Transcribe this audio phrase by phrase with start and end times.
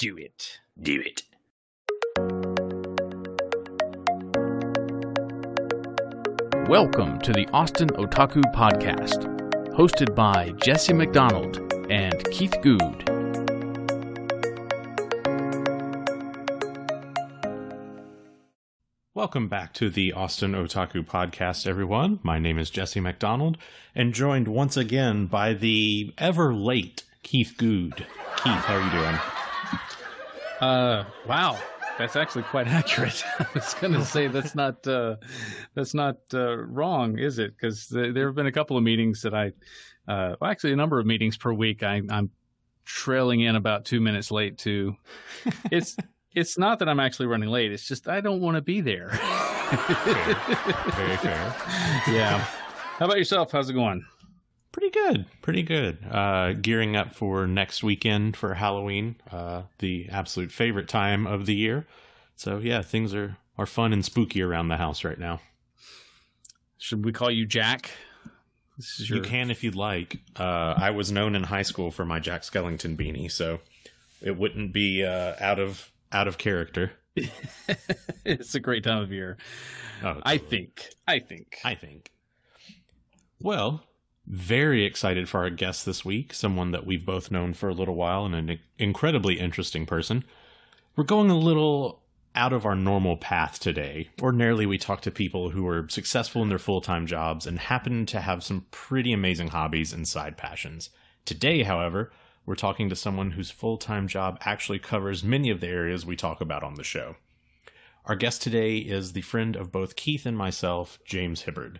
[0.00, 0.60] Do it.
[0.80, 1.24] Do it.
[6.66, 9.26] Welcome to the Austin Otaku Podcast,
[9.74, 11.58] hosted by Jesse McDonald
[11.90, 13.10] and Keith Goode.
[19.12, 22.20] Welcome back to the Austin Otaku Podcast, everyone.
[22.22, 23.58] My name is Jesse McDonald,
[23.94, 28.06] and joined once again by the ever late Keith Goode.
[28.36, 29.39] Keith, how are you doing?
[30.60, 31.58] Uh, wow,
[31.98, 33.24] that's actually quite accurate.
[33.38, 35.16] I was going to say that's not uh,
[35.74, 37.56] that's not uh, wrong, is it?
[37.56, 39.48] Because th- there have been a couple of meetings that I,
[40.08, 41.82] uh, well, actually, a number of meetings per week.
[41.82, 42.30] I, I'm
[42.84, 44.96] trailing in about two minutes late to.
[45.70, 45.96] It's
[46.34, 47.72] it's not that I'm actually running late.
[47.72, 49.10] It's just I don't want to be there.
[49.10, 50.34] Fair.
[50.96, 51.54] Very fair.
[52.08, 52.38] yeah.
[52.98, 53.52] How about yourself?
[53.52, 54.04] How's it going?
[54.72, 55.26] Pretty good.
[55.42, 55.98] Pretty good.
[56.08, 61.54] Uh, gearing up for next weekend for Halloween, uh, the absolute favorite time of the
[61.54, 61.86] year.
[62.36, 65.40] So yeah, things are are fun and spooky around the house right now.
[66.78, 67.90] Should we call you Jack?
[68.78, 70.18] Is You can if you'd like.
[70.36, 73.60] Uh, I was known in high school for my Jack Skellington beanie, so
[74.22, 76.92] it wouldn't be uh, out of out of character.
[78.24, 79.36] it's a great time of year.
[80.02, 80.88] Oh, I think.
[81.06, 81.58] I think.
[81.64, 82.10] I think.
[83.40, 83.84] Well,
[84.30, 87.96] very excited for our guest this week, someone that we've both known for a little
[87.96, 90.22] while and an incredibly interesting person.
[90.94, 92.02] We're going a little
[92.36, 94.08] out of our normal path today.
[94.22, 98.06] Ordinarily, we talk to people who are successful in their full time jobs and happen
[98.06, 100.90] to have some pretty amazing hobbies and side passions.
[101.24, 102.12] Today, however,
[102.46, 106.14] we're talking to someone whose full time job actually covers many of the areas we
[106.14, 107.16] talk about on the show.
[108.04, 111.78] Our guest today is the friend of both Keith and myself, James Hibberd.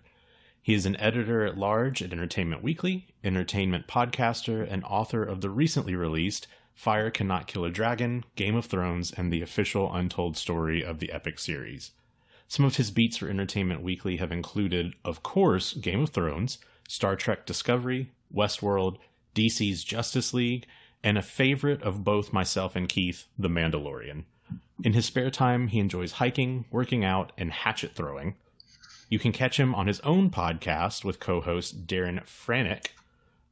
[0.62, 5.50] He is an editor at large at Entertainment Weekly, entertainment podcaster, and author of the
[5.50, 10.84] recently released Fire Cannot Kill a Dragon, Game of Thrones, and the official untold story
[10.84, 11.92] of the epic series.
[12.46, 17.16] Some of his beats for Entertainment Weekly have included, of course, Game of Thrones, Star
[17.16, 18.98] Trek Discovery, Westworld,
[19.34, 20.66] DC's Justice League,
[21.02, 24.24] and a favorite of both myself and Keith, The Mandalorian.
[24.82, 28.34] In his spare time, he enjoys hiking, working out, and hatchet throwing.
[29.10, 32.90] You can catch him on his own podcast with co host Darren Franich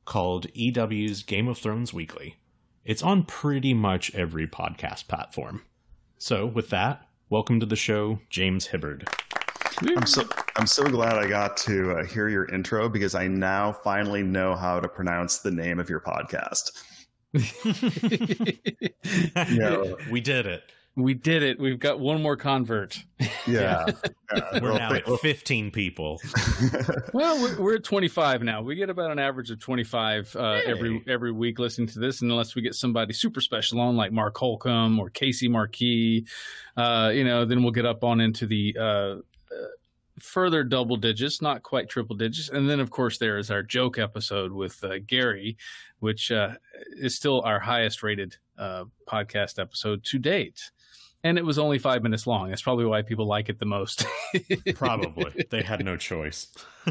[0.05, 2.37] called EW's Game of Thrones Weekly.
[2.85, 5.63] It's on pretty much every podcast platform.
[6.17, 9.09] So, with that, welcome to the show, James Hibberd.
[9.97, 13.73] I'm so I'm so glad I got to uh, hear your intro because I now
[13.73, 16.71] finally know how to pronounce the name of your podcast.
[19.35, 19.95] Yeah.
[20.11, 20.63] we did it.
[20.99, 21.61] We did it.
[21.61, 22.99] We've got one more convert.
[23.47, 23.87] Yeah,
[24.35, 24.61] yeah.
[24.61, 26.21] We're Well, now at 15 people.
[27.15, 28.61] Well, we're, we're at 25 now.
[28.61, 32.31] We get about an average of 25 uh, every every week listening to this, and
[32.31, 36.27] unless we get somebody super special on, like Mark Holcomb or Casey Marquis.
[36.77, 39.17] Uh, you know, then we'll get up on into the uh, uh,
[40.19, 43.99] further double digits, not quite triple digits, and then of course there is our joke
[43.99, 45.57] episode with uh, Gary,
[46.01, 46.57] which uh,
[46.99, 50.71] is still our highest rated uh, podcast episode to date.
[51.25, 52.51] And it was only five minutes long.
[52.51, 54.07] That's probably why people like it the most.
[54.75, 55.47] Probably.
[55.51, 56.47] they had no choice.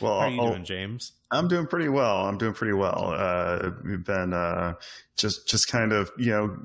[0.00, 1.12] well, How are you I'll- doing, James?
[1.30, 2.26] I'm doing pretty well.
[2.26, 3.12] I'm doing pretty well.
[3.12, 4.74] Uh, we've been uh,
[5.16, 6.56] just just kind of you know,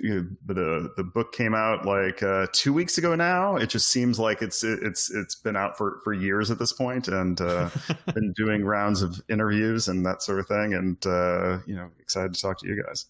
[0.00, 3.54] the the book came out like uh, two weeks ago now.
[3.56, 7.06] It just seems like it's it's it's been out for for years at this point,
[7.06, 7.70] and uh,
[8.12, 10.74] been doing rounds of interviews and that sort of thing.
[10.74, 13.06] And uh, you know, excited to talk to you guys.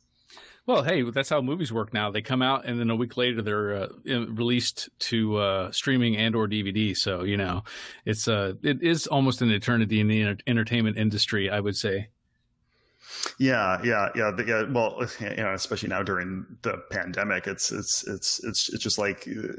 [0.68, 2.10] Well, hey, that's how movies work now.
[2.10, 6.36] They come out, and then a week later, they're uh, released to uh, streaming and
[6.36, 6.94] or DVD.
[6.94, 7.64] So you know,
[8.04, 11.48] it's uh, it is almost an eternity in the enter- entertainment industry.
[11.48, 12.10] I would say.
[13.38, 14.62] Yeah, yeah, yeah, yeah.
[14.70, 19.26] Well, you know, especially now during the pandemic, it's it's it's it's it's just like
[19.28, 19.52] uh,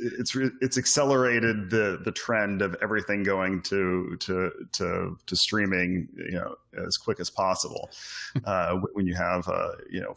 [0.00, 6.32] it's it's accelerated the the trend of everything going to to to to streaming, you
[6.38, 6.56] know,
[6.86, 7.90] as quick as possible.
[8.44, 10.16] uh, when you have uh, you know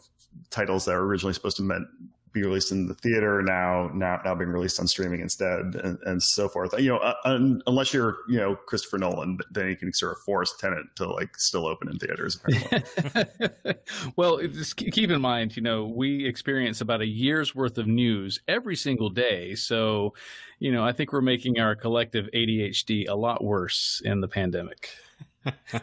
[0.50, 1.86] titles that were originally supposed to meant
[2.32, 6.22] be released in the theater now now now being released on streaming instead and, and
[6.22, 9.92] so forth you know uh, un, unless you're you know christopher nolan then you can
[9.92, 12.38] sort of force Tenet to like still open in theaters
[14.16, 18.40] well, just keep in mind, you know, we experience about a year's worth of news
[18.48, 19.54] every single day.
[19.54, 20.14] So,
[20.58, 24.90] you know, I think we're making our collective ADHD a lot worse in the pandemic.
[25.46, 25.80] I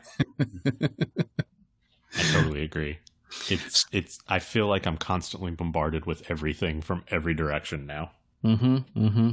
[2.31, 2.99] totally agree.
[3.49, 8.11] It's it's I feel like I'm constantly bombarded with everything from every direction now.
[8.43, 8.77] Mm-hmm.
[9.05, 9.29] Mm-hmm.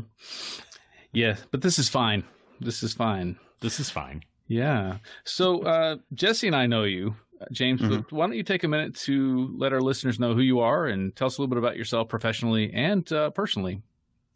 [1.13, 2.25] Yeah, but this is fine.
[2.61, 3.39] This is fine.
[3.61, 4.23] This is fine.
[4.49, 4.99] Yeah.
[5.25, 7.17] So uh, Jesse and I know you
[7.51, 8.15] James, mm-hmm.
[8.15, 11.15] why don't you take a minute to let our listeners know who you are and
[11.17, 13.83] tell us a little bit about yourself professionally and uh, personally?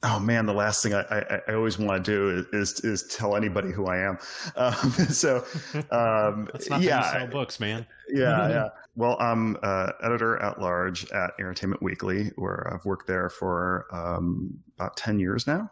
[0.02, 3.02] Oh man, the last thing I, I, I always want to do is, is, is
[3.14, 4.18] tell anybody who I am.
[4.56, 5.44] Um, so,
[5.90, 7.86] um, That's not yeah, sell books, man.
[8.08, 8.68] Yeah, yeah.
[8.96, 14.58] Well, I'm uh, editor at large at Entertainment Weekly, where I've worked there for um,
[14.76, 15.70] about ten years now,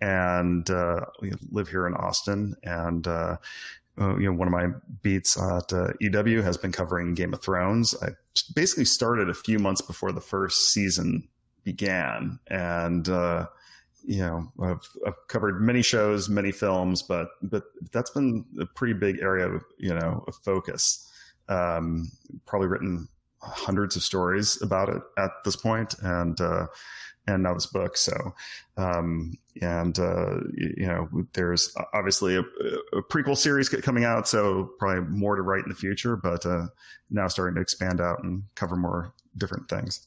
[0.00, 2.54] and uh, we live here in Austin.
[2.64, 3.36] And uh,
[4.00, 4.68] uh you know, one of my
[5.02, 7.94] beats at uh, EW has been covering Game of Thrones.
[8.02, 8.08] I
[8.54, 11.28] basically started a few months before the first season
[11.66, 12.38] began.
[12.46, 13.46] And, uh,
[14.04, 18.94] you know, I've, I've, covered many shows, many films, but, but that's been a pretty
[18.94, 21.10] big area of, you know, of focus.
[21.48, 22.10] Um,
[22.46, 23.08] probably written
[23.40, 26.66] hundreds of stories about it at this point and, uh,
[27.28, 27.96] and now this book.
[27.96, 28.34] So,
[28.76, 34.28] um, and, uh, you know, there's obviously a, a, prequel series coming out.
[34.28, 36.66] So probably more to write in the future, but, uh,
[37.10, 40.06] now starting to expand out and cover more different things.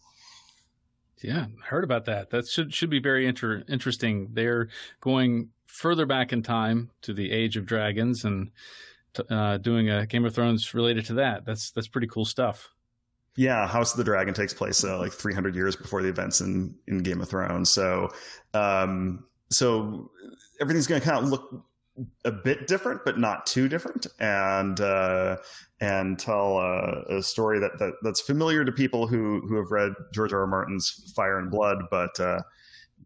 [1.22, 2.30] Yeah, heard about that.
[2.30, 4.30] That should should be very inter- interesting.
[4.34, 4.70] They're
[5.02, 8.52] going further back in time to the Age of Dragons and
[9.30, 11.46] uh, doing a Game of Thrones related to that.
[11.46, 12.70] That's that's pretty cool stuff.
[13.36, 16.76] Yeah, House of the Dragon takes place uh, like 300 years before the events in
[16.88, 17.70] in Game of Thrones.
[17.70, 18.10] So,
[18.54, 20.12] um, so
[20.60, 21.66] everything's going to kind of look
[22.26, 25.38] a bit different, but not too different, and uh,
[25.82, 29.94] and tell uh, a story that, that that's familiar to people who who have read
[30.14, 30.42] George R.
[30.42, 30.48] R.
[30.48, 32.42] Martin's Fire and Blood, but uh,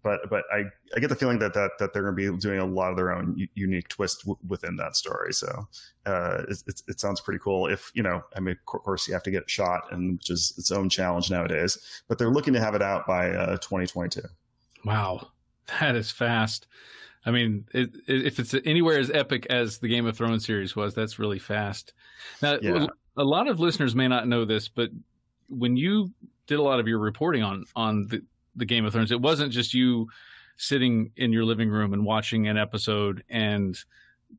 [0.03, 0.65] but but I,
[0.95, 2.97] I get the feeling that that, that they're going to be doing a lot of
[2.97, 5.33] their own u- unique twist w- within that story.
[5.33, 5.67] So
[6.05, 7.67] uh, it, it, it, sounds pretty cool.
[7.67, 10.29] If you know, I mean, of course, you have to get it shot, and which
[10.29, 11.77] is its own challenge nowadays.
[12.07, 14.21] But they're looking to have it out by uh, 2022.
[14.85, 15.29] Wow,
[15.79, 16.67] that is fast.
[17.25, 20.93] I mean, it, if it's anywhere as epic as the Game of Thrones series was,
[20.93, 21.93] that's really fast.
[22.41, 22.87] Now, yeah.
[23.15, 24.89] a lot of listeners may not know this, but
[25.47, 26.11] when you
[26.47, 28.21] did a lot of your reporting on on the,
[28.55, 30.07] the Game of Thrones, it wasn't just you
[30.57, 33.77] sitting in your living room and watching an episode and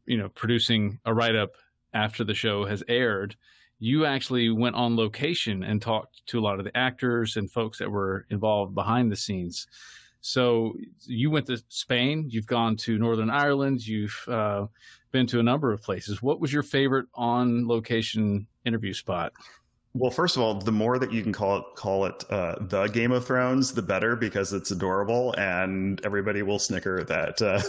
[0.06, 1.52] you know producing a write up
[1.92, 3.36] after the show has aired.
[3.78, 7.78] You actually went on location and talked to a lot of the actors and folks
[7.78, 9.66] that were involved behind the scenes.
[10.20, 14.66] So you went to Spain, you've gone to Northern Ireland, you've uh,
[15.10, 16.22] been to a number of places.
[16.22, 19.34] What was your favorite on location interview spot?
[19.96, 22.88] Well, first of all, the more that you can call it call it uh, the
[22.88, 27.40] Game of Thrones, the better because it's adorable and everybody will snicker at that.
[27.40, 27.60] Uh,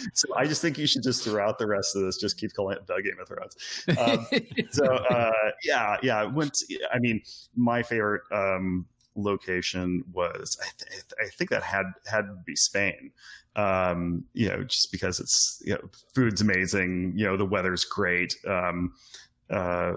[0.14, 2.76] so I just think you should just throughout the rest of this just keep calling
[2.76, 3.56] it the Game of Thrones.
[3.98, 5.32] Um, so uh,
[5.64, 6.22] yeah, yeah.
[6.22, 6.62] Went.
[6.94, 7.20] I mean,
[7.56, 13.10] my favorite um, location was I, th- I think that had had to be Spain.
[13.56, 15.80] Um, you know, just because it's you know
[16.14, 18.36] food's amazing, you know the weather's great.
[18.46, 18.92] Um,
[19.50, 19.94] uh,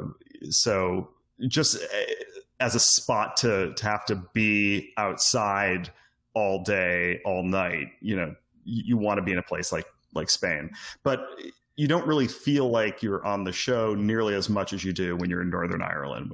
[0.50, 1.10] so
[1.48, 2.14] just eh,
[2.60, 5.92] as a spot to to have to be outside
[6.34, 9.86] all day, all night, you know, you, you want to be in a place like
[10.14, 10.72] like Spain.
[11.04, 11.28] But
[11.76, 15.16] you don't really feel like you're on the show nearly as much as you do
[15.16, 16.32] when you're in Northern Ireland,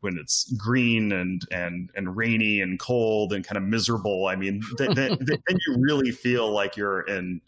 [0.00, 4.26] when it's green and and and rainy and cold and kind of miserable.
[4.26, 7.40] I mean, then, then, then you really feel like you're in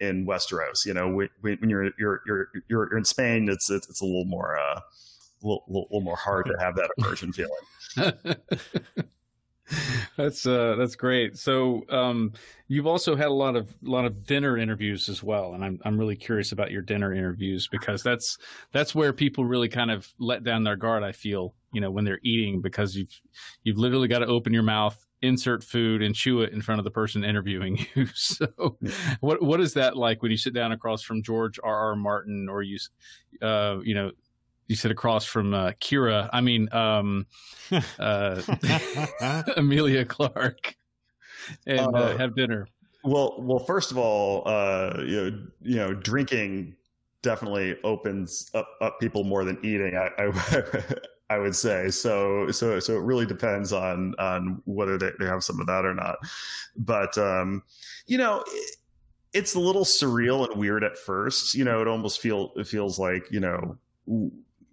[0.00, 0.84] in Westeros.
[0.84, 1.08] You know,
[1.40, 4.82] when you're you're you're you're in Spain, it's it's, a little more uh, a
[5.42, 8.36] little, little more hard to have that immersion feeling.
[10.16, 12.32] that's uh that's great so um
[12.68, 15.98] you've also had a lot of lot of dinner interviews as well and i'm i'm
[15.98, 18.36] really curious about your dinner interviews because that's
[18.72, 22.04] that's where people really kind of let down their guard i feel you know when
[22.04, 23.20] they're eating because you've
[23.62, 26.84] you've literally got to open your mouth insert food and chew it in front of
[26.84, 28.46] the person interviewing you so
[29.20, 32.48] what what is that like when you sit down across from george r r martin
[32.48, 32.78] or you
[33.42, 34.10] uh you know
[34.66, 36.28] you sit across from uh, Kira.
[36.32, 37.26] I mean, um,
[37.98, 38.40] uh,
[39.56, 40.76] Emilia Clarke,
[41.66, 42.66] and uh, uh, have dinner.
[43.02, 46.76] Well, well, first of all, uh, you know, you know, drinking
[47.22, 49.96] definitely opens up, up people more than eating.
[49.96, 50.84] I, I,
[51.30, 52.50] I, would say so.
[52.50, 55.94] So, so it really depends on on whether they, they have some of that or
[55.94, 56.16] not.
[56.76, 57.62] But um,
[58.06, 58.42] you know.
[58.46, 58.76] It,
[59.34, 61.54] it's a little surreal and weird at first.
[61.54, 63.76] You know, it almost feel it feels like you know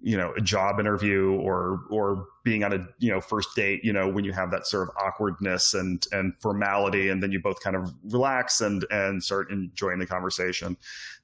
[0.01, 3.93] you know a job interview or or being on a you know first date you
[3.93, 7.59] know when you have that sort of awkwardness and and formality and then you both
[7.61, 10.75] kind of relax and and start enjoying the conversation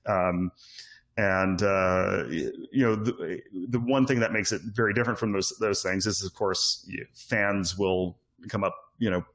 [0.05, 0.51] um,
[1.17, 5.53] and uh, you know the, the one thing that makes it very different from those
[5.59, 8.17] those things is of course fans will
[8.50, 9.25] come up you know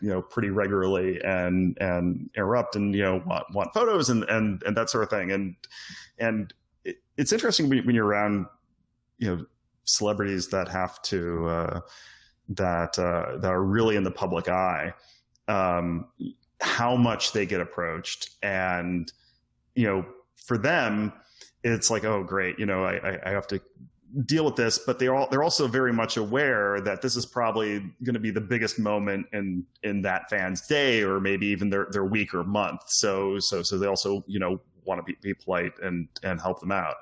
[0.00, 4.62] you know pretty regularly and and interrupt and you know want, want photos and and
[4.64, 5.54] and that sort of thing and
[6.18, 6.54] and
[7.16, 8.46] it's interesting when, you're around,
[9.18, 9.46] you know,
[9.84, 11.80] celebrities that have to uh,
[12.50, 14.92] that uh, that are really in the public eye.
[15.48, 16.08] Um,
[16.60, 19.10] how much they get approached, and
[19.74, 21.12] you know, for them,
[21.72, 23.60] it's like, oh, great, you know, I, I have to
[24.24, 27.80] deal with this, but they're all they're also very much aware that this is probably
[28.04, 31.86] going to be the biggest moment in in that fan's day, or maybe even their
[31.90, 32.82] their week or month.
[32.86, 36.60] So so so they also you know want to be, be polite and and help
[36.60, 36.96] them out.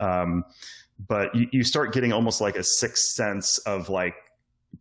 [0.00, 0.44] Um,
[1.08, 4.14] but you, you start getting almost like a sixth sense of like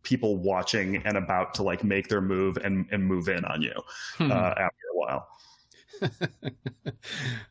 [0.03, 3.74] people watching and about to like make their move and, and move in on you
[4.17, 4.32] hmm.
[4.32, 5.27] uh, after a while.
[6.01, 6.09] uh,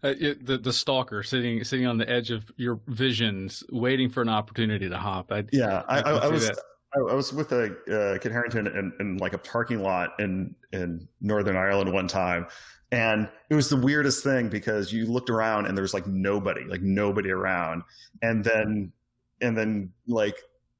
[0.02, 4.28] it, the the stalker sitting sitting on the edge of your visions, waiting for an
[4.28, 5.32] opportunity to hop.
[5.32, 6.48] I, yeah, I, I, I was.
[6.48, 6.58] That.
[6.96, 11.08] I was with a uh, Kit Harington in, in, like a parking lot in in
[11.20, 12.46] Northern Ireland one time,
[12.92, 16.64] and it was the weirdest thing because you looked around and there was like nobody,
[16.64, 17.82] like nobody around,
[18.22, 18.92] and then
[19.40, 20.36] and then like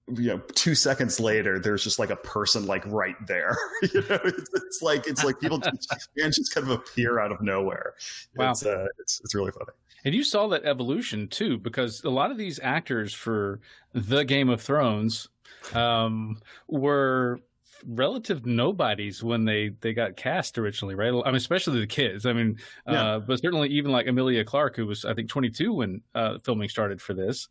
[0.09, 3.57] you know two seconds later there's just like a person like right there
[3.95, 7.41] you know it's, it's like it's like people just, just kind of appear out of
[7.41, 7.95] nowhere
[8.37, 8.51] wow.
[8.51, 9.71] it's, uh, it's, it's really funny
[10.05, 13.61] and you saw that evolution too because a lot of these actors for
[13.95, 15.29] the game of thrones
[15.73, 17.41] um, were
[17.87, 21.09] relative nobodies when they they got cast originally, right?
[21.09, 22.27] I mean, especially the kids.
[22.27, 23.15] I mean, yeah.
[23.15, 26.69] uh, but certainly even like Emilia Clarke, who was I think 22 when uh, filming
[26.69, 27.49] started for this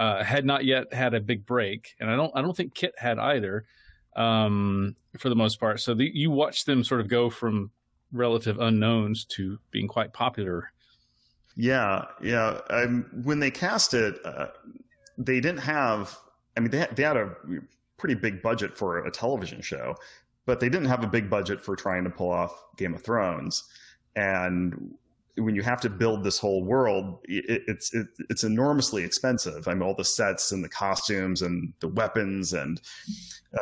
[0.00, 2.94] uh, had not yet had a big break, and I don't I don't think Kit
[2.96, 3.66] had either,
[4.16, 5.78] um, for the most part.
[5.80, 7.70] So the, you watch them sort of go from
[8.10, 10.72] relative unknowns to being quite popular.
[11.54, 12.60] Yeah, yeah.
[12.70, 14.46] Um, when they cast it, uh,
[15.18, 16.16] they didn't have.
[16.56, 17.36] I mean, they they had a
[17.98, 19.96] pretty big budget for a television show,
[20.46, 23.64] but they didn't have a big budget for trying to pull off Game of Thrones.
[24.16, 24.94] And
[25.36, 29.68] when you have to build this whole world, it, it's it, it's enormously expensive.
[29.68, 32.80] I mean, all the sets and the costumes and the weapons and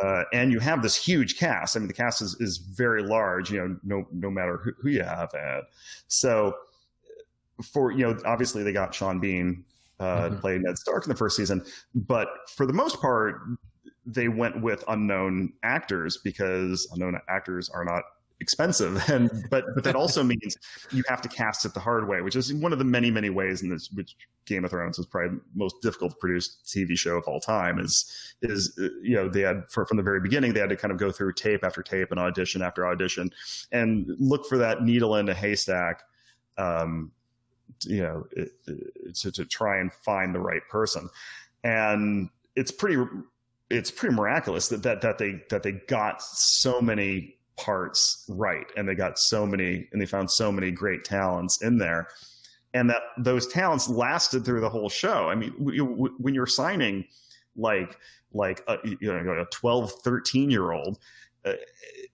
[0.03, 1.77] uh, and you have this huge cast.
[1.77, 3.51] I mean, the cast is, is very large.
[3.51, 5.65] You know, no no matter who, who you have at.
[6.09, 6.55] So
[7.63, 9.65] for you know, obviously they got Sean Bean
[10.01, 10.35] uh, mm-hmm.
[10.35, 13.41] to play Ned Stark in the first season, but for the most part,
[14.07, 18.05] they went with unknown actors because unknown actors are not
[18.41, 19.03] expensive.
[19.09, 20.57] And but but that also means
[20.91, 23.31] you have to cast it the hard way which is one of the many many
[23.31, 24.17] ways in this which
[24.47, 28.35] game of thrones is probably most difficult to produce tv show of all time is
[28.43, 30.99] is you know they had for, from the very beginning they had to kind of
[30.99, 33.31] go through tape after tape and audition after audition
[33.73, 36.03] and look for that needle in a haystack
[36.59, 37.11] um
[37.85, 41.09] you know it, it, to, to try and find the right person.
[41.65, 43.03] And it's pretty
[43.71, 48.89] it's pretty miraculous that, that that they that they got so many parts right and
[48.89, 52.09] they got so many and they found so many great talents in there
[52.75, 55.29] and that those talents lasted through the whole show.
[55.29, 57.05] I mean when you're signing
[57.57, 57.97] like
[58.33, 61.01] like a, you know a 12 13 year old uh,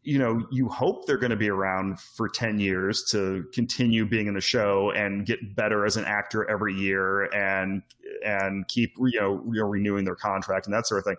[0.05, 4.27] you know, you hope they're going to be around for 10 years to continue being
[4.27, 7.83] in the show and get better as an actor every year and
[8.25, 11.17] and keep you know, you know renewing their contract and that sort of thing.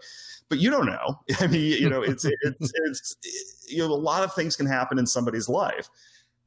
[0.49, 1.19] But you don't know.
[1.39, 3.15] I mean, you know, it's it's it's
[3.67, 5.89] you know, a lot of things can happen in somebody's life.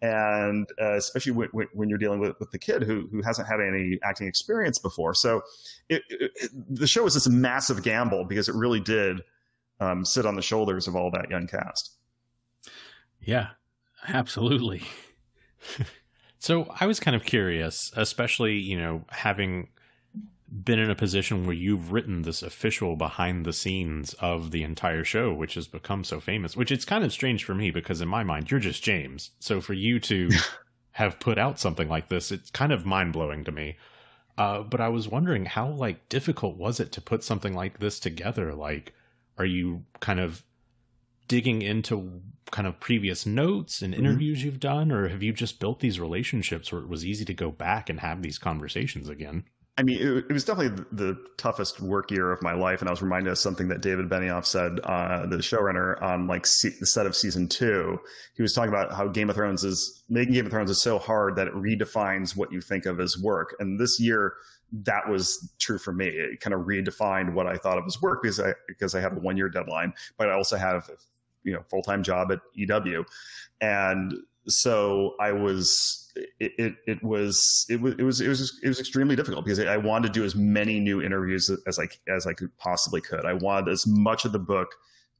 [0.00, 3.60] And uh, especially when, when, you're dealing with, with the kid who who hasn't had
[3.60, 5.42] any acting experience before, so
[5.88, 6.30] it, it,
[6.70, 9.22] the show was this massive gamble because it really did
[9.80, 11.94] um, sit on the shoulders of all that young cast.
[13.20, 13.50] Yeah,
[14.06, 14.82] absolutely.
[16.38, 19.68] so I was kind of curious, especially, you know, having
[20.50, 25.04] been in a position where you've written this official behind the scenes of the entire
[25.04, 28.08] show, which has become so famous, which it's kind of strange for me because in
[28.08, 29.30] my mind, you're just James.
[29.40, 30.30] So for you to
[30.92, 33.76] have put out something like this, it's kind of mind blowing to me.
[34.38, 38.00] Uh, but I was wondering how like difficult was it to put something like this
[38.00, 38.54] together?
[38.54, 38.94] Like,
[39.38, 40.44] are you kind of
[41.28, 44.04] digging into kind of previous notes and mm-hmm.
[44.04, 44.46] interviews mm-hmm.
[44.46, 47.50] you've done or have you just built these relationships where it was easy to go
[47.50, 49.44] back and have these conversations again
[49.78, 52.92] I mean, it, it was definitely the, toughest work year of my life, and I
[52.92, 56.86] was reminded of something that David Benioff said, uh, the showrunner, on like se- the
[56.86, 57.96] set of season two.
[58.34, 60.98] He was talking about how Game of Thrones is making Game of Thrones is so
[60.98, 63.54] hard that it redefines what you think of as work.
[63.60, 64.34] And this year,
[64.72, 66.08] that was true for me.
[66.08, 69.16] It kind of redefined what I thought of as work because I because I have
[69.16, 70.90] a one year deadline, but I also have
[71.44, 73.04] you know full time job at EW,
[73.60, 74.12] and
[74.48, 78.80] so I was it, it, it was it was it was it was it was
[78.80, 82.32] extremely difficult because I wanted to do as many new interviews as I as I
[82.32, 83.24] could possibly could.
[83.24, 84.68] I wanted as much of the book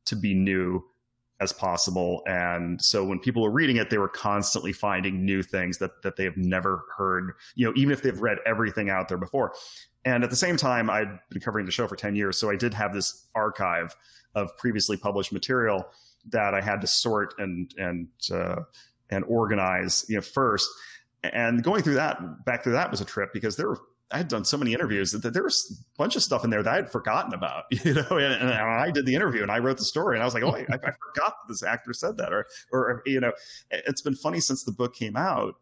[0.06, 0.82] to be new
[1.40, 2.22] as possible.
[2.26, 6.16] And so when people were reading it, they were constantly finding new things that that
[6.16, 9.54] they have never heard, you know, even if they've read everything out there before.
[10.04, 12.38] And at the same time, I'd been covering the show for 10 years.
[12.38, 13.94] So I did have this archive
[14.34, 15.86] of previously published material
[16.30, 18.62] that I had to sort and and uh,
[19.10, 20.68] and organize, you know, first.
[21.24, 23.78] And going through that, back through that was a trip because there were
[24.10, 26.50] I had done so many interviews that, that, there was a bunch of stuff in
[26.50, 29.50] there that I had forgotten about, you know, and, and, I did the interview and
[29.50, 31.92] I wrote the story and I was like, oh, I, I forgot that this actor
[31.92, 33.32] said that, or, or, you know,
[33.70, 35.56] it's been funny since the book came out.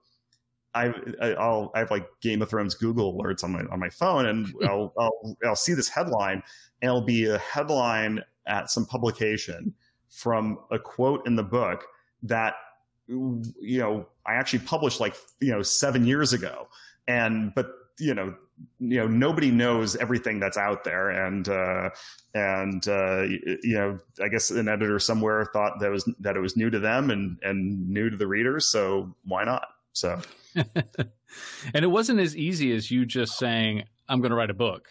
[0.74, 0.92] I,
[1.38, 4.46] I'll, I have like Game of Thrones Google alerts on my, on my phone and
[4.62, 6.42] I'll, I'll, I'll see this headline
[6.82, 9.74] and it'll be a headline at some publication
[10.08, 11.84] from a quote in the book
[12.22, 12.54] that,
[13.08, 16.68] you know, I actually published like, you know, seven years ago.
[17.08, 18.34] And, but you know
[18.78, 21.90] you know nobody knows everything that's out there and uh,
[22.34, 26.56] and uh, you know i guess an editor somewhere thought that was that it was
[26.56, 30.20] new to them and and new to the readers so why not so
[30.54, 34.88] and it wasn't as easy as you just saying i'm going to write a book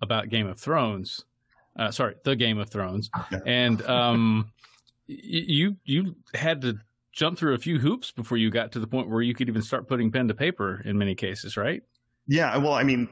[0.00, 1.24] about game of thrones
[1.78, 3.38] uh, sorry the game of thrones yeah.
[3.46, 4.52] and um,
[5.06, 6.78] you you had to
[7.12, 9.62] jump through a few hoops before you got to the point where you could even
[9.62, 11.82] start putting pen to paper in many cases right
[12.28, 13.08] yeah, well, I mean,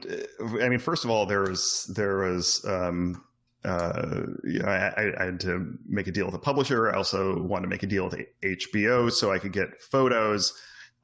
[0.61, 3.23] I mean, first of all, there was there was um,
[3.63, 6.89] uh, you know, I, I, had to make a deal with a publisher.
[6.89, 10.53] I also wanted to make a deal with HBO so I could get photos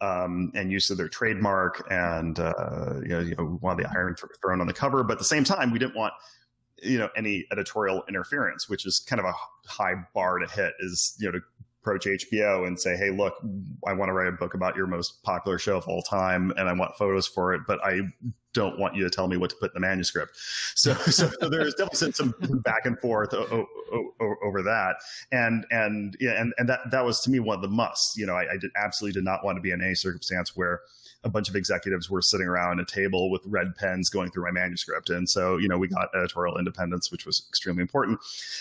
[0.01, 4.15] um, and use of their trademark, and uh, you know, you know, wanted the Iron
[4.41, 5.03] Throne on the cover.
[5.03, 6.13] But at the same time, we didn't want
[6.81, 9.33] you know any editorial interference, which is kind of a
[9.67, 10.73] high bar to hit.
[10.79, 11.41] Is you know to
[11.81, 13.35] approach HBO and say, "Hey, look,
[13.85, 16.67] I want to write a book about your most popular show of all time, and
[16.67, 18.01] I want photos for it, but I
[18.53, 20.37] don't want you to tell me what to put in the manuscript."
[20.75, 24.95] So, so there's definitely some back and forth over that,
[25.31, 28.15] and and yeah, and and that that was to me one of the musts.
[28.17, 30.81] You know, I, I did absolutely did not want to be in any circumstance where
[31.23, 34.51] a bunch of executives were sitting around a table with red pens going through my
[34.51, 35.09] manuscript.
[35.09, 38.19] And so, you know, we got editorial independence, which was extremely important.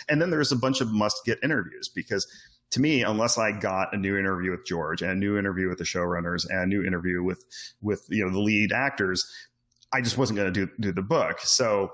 [0.08, 2.26] And then there's a bunch of must get interviews because
[2.70, 5.79] to me, unless I got a new interview with George and a new interview with
[5.79, 7.44] the showrunners and a new interview with
[7.81, 9.31] with you know the lead actors,
[9.92, 11.40] I just wasn't going to do do the book.
[11.40, 11.90] So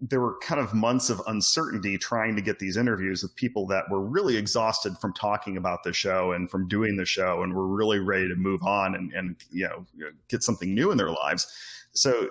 [0.00, 3.88] there were kind of months of uncertainty trying to get these interviews with people that
[3.88, 7.68] were really exhausted from talking about the show and from doing the show and were
[7.68, 9.86] really ready to move on and, and you know
[10.28, 11.46] get something new in their lives
[11.92, 12.28] so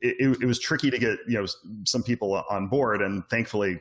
[0.00, 1.46] it, it was tricky to get you know
[1.84, 3.78] some people on board and thankfully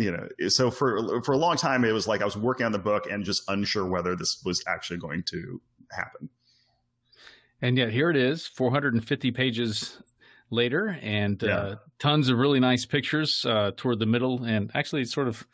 [0.00, 2.72] you know so for for a long time it was like i was working on
[2.72, 5.60] the book and just unsure whether this was actually going to
[5.90, 6.28] happen
[7.60, 9.98] and yet here it is 450 pages
[10.50, 11.56] later and yeah.
[11.56, 15.46] uh, tons of really nice pictures uh, toward the middle and actually sort of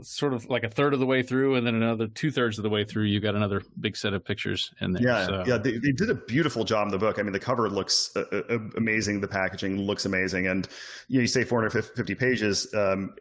[0.00, 2.62] sort of like a third of the way through and then another two thirds of
[2.62, 5.44] the way through you got another big set of pictures in there yeah so.
[5.46, 8.10] yeah they, they, did a beautiful job in the book i mean the cover looks
[8.16, 10.68] uh, uh amazing the packaging looks amazing and
[11.08, 13.14] you, know, you say 450 pages um,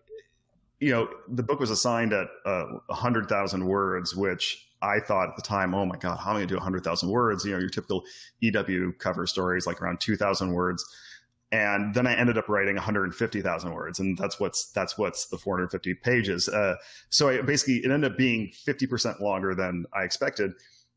[0.79, 5.41] you know, the book was assigned at uh, 100,000 words, which I thought at the
[5.41, 7.45] time, oh my God, how am I going to do 100,000 words?
[7.45, 8.03] You know, your typical
[8.41, 10.85] EW cover stories, like around 2,000 words.
[11.51, 15.93] And then I ended up writing 150,000 words, and that's what's that's what's the 450
[15.93, 16.49] pages.
[16.49, 16.75] Uh,
[17.09, 20.51] so I basically it ended up being 50% longer than I expected.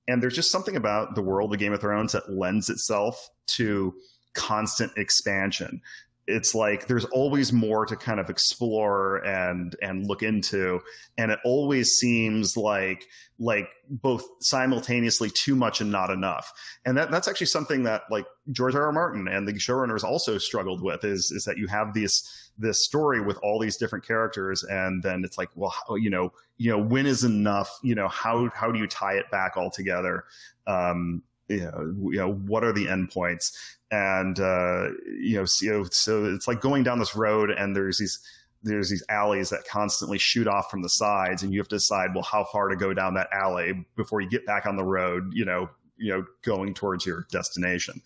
[0.08, 3.94] And there's just something about the world of Game of Thrones that lends itself to
[4.34, 5.82] constant expansion
[6.28, 10.78] it's like there's always more to kind of explore and and look into.
[11.16, 13.06] And it always seems like
[13.38, 16.52] like both simultaneously too much and not enough.
[16.84, 18.92] And that that's actually something that like george r r.
[18.92, 23.20] Martin and the showrunners also struggled with is is that you have this this story
[23.20, 26.78] with all these different characters and then it's like well how, you know you know
[26.78, 27.70] when is enough?
[27.82, 30.24] You know how how do you tie it back all together?
[30.66, 33.52] Um you know, you know what are the endpoints?
[33.90, 34.88] And uh,
[35.20, 38.18] you know, so, so it's like going down this road and there's these
[38.62, 42.10] there's these alleys that constantly shoot off from the sides and you have to decide
[42.12, 45.32] well how far to go down that alley before you get back on the road
[45.32, 48.00] you know you know going towards your destination.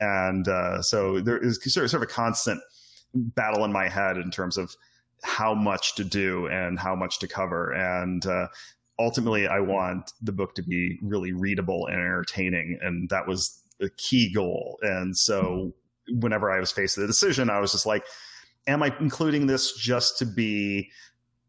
[0.00, 2.60] And uh, so there is sort of, sort of a constant
[3.14, 4.76] battle in my head in terms of
[5.24, 7.72] how much to do and how much to cover.
[7.72, 8.48] And uh,
[8.98, 13.88] ultimately i want the book to be really readable and entertaining and that was a
[13.90, 14.78] key goal.
[14.82, 15.72] And so
[16.08, 18.04] whenever I was faced with a decision, I was just like,
[18.66, 20.90] am I including this just to be,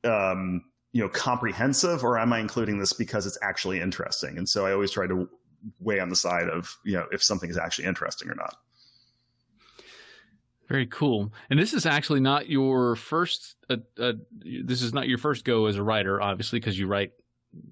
[0.04, 4.38] um, you know, comprehensive or am I including this because it's actually interesting?
[4.38, 5.30] And so I always try to
[5.80, 8.56] weigh on the side of, you know, if something is actually interesting or not.
[10.68, 11.34] Very cool.
[11.50, 13.56] And this is actually not your first.
[13.72, 17.12] Uh, uh, this is not your first go as a writer, obviously, because you write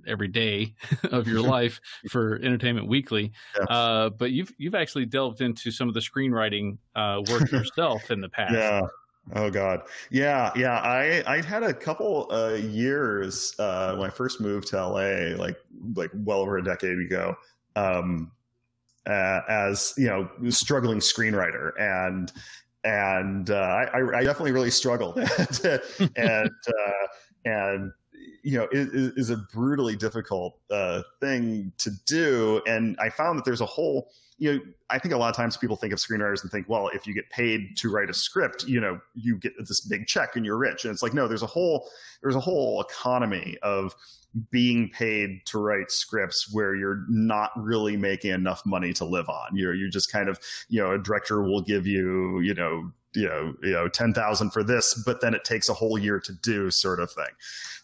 [0.07, 0.73] every day
[1.11, 3.31] of your life for Entertainment Weekly.
[3.69, 8.21] Uh, but you've you've actually delved into some of the screenwriting uh, work yourself in
[8.21, 8.53] the past.
[8.53, 8.81] Yeah.
[9.35, 9.81] Oh God.
[10.09, 10.51] Yeah.
[10.55, 10.79] Yeah.
[10.79, 15.57] I I had a couple uh, years uh, when I first moved to LA, like
[15.95, 17.35] like well over a decade ago.
[17.75, 18.31] Um,
[19.05, 22.31] uh, as you know, struggling screenwriter, and
[22.83, 27.07] and uh, I, I, definitely really struggled, and uh,
[27.45, 27.91] and
[28.47, 33.43] you know it is a brutally difficult uh, thing to do, and I found that
[33.43, 34.59] there's a whole you know,
[34.91, 37.13] I think a lot of times people think of screenwriters and think, well, if you
[37.15, 40.57] get paid to write a script, you know, you get this big check and you're
[40.57, 40.85] rich.
[40.85, 41.89] And it's like, no, there's a whole
[42.21, 43.95] there's a whole economy of
[44.51, 49.55] being paid to write scripts where you're not really making enough money to live on.
[49.55, 53.27] You're you're just kind of, you know, a director will give you, you know, you
[53.27, 56.33] know, you know, ten thousand for this, but then it takes a whole year to
[56.43, 57.25] do, sort of thing.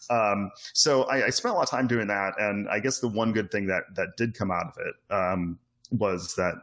[0.08, 3.08] Um, so I, I, spent a lot of time doing that, and I guess the
[3.08, 5.58] one good thing that that did come out of it um,
[5.90, 6.54] was that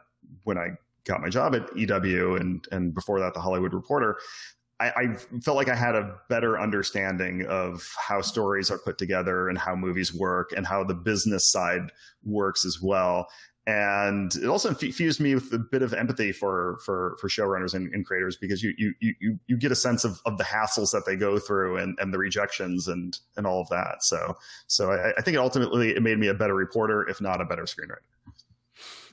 [0.44, 0.70] when I
[1.04, 4.16] got my job at EW and and before that the Hollywood Reporter,
[4.80, 9.56] I, felt like I had a better understanding of how stories are put together and
[9.56, 11.92] how movies work and how the business side
[12.24, 13.28] works as well.
[13.66, 17.94] And it also infused me with a bit of empathy for for for showrunners and,
[17.94, 21.06] and creators because you you you you get a sense of, of the hassles that
[21.06, 24.02] they go through and, and the rejections and and all of that.
[24.02, 27.40] So so I, I think it ultimately it made me a better reporter, if not
[27.40, 28.02] a better screenwriter.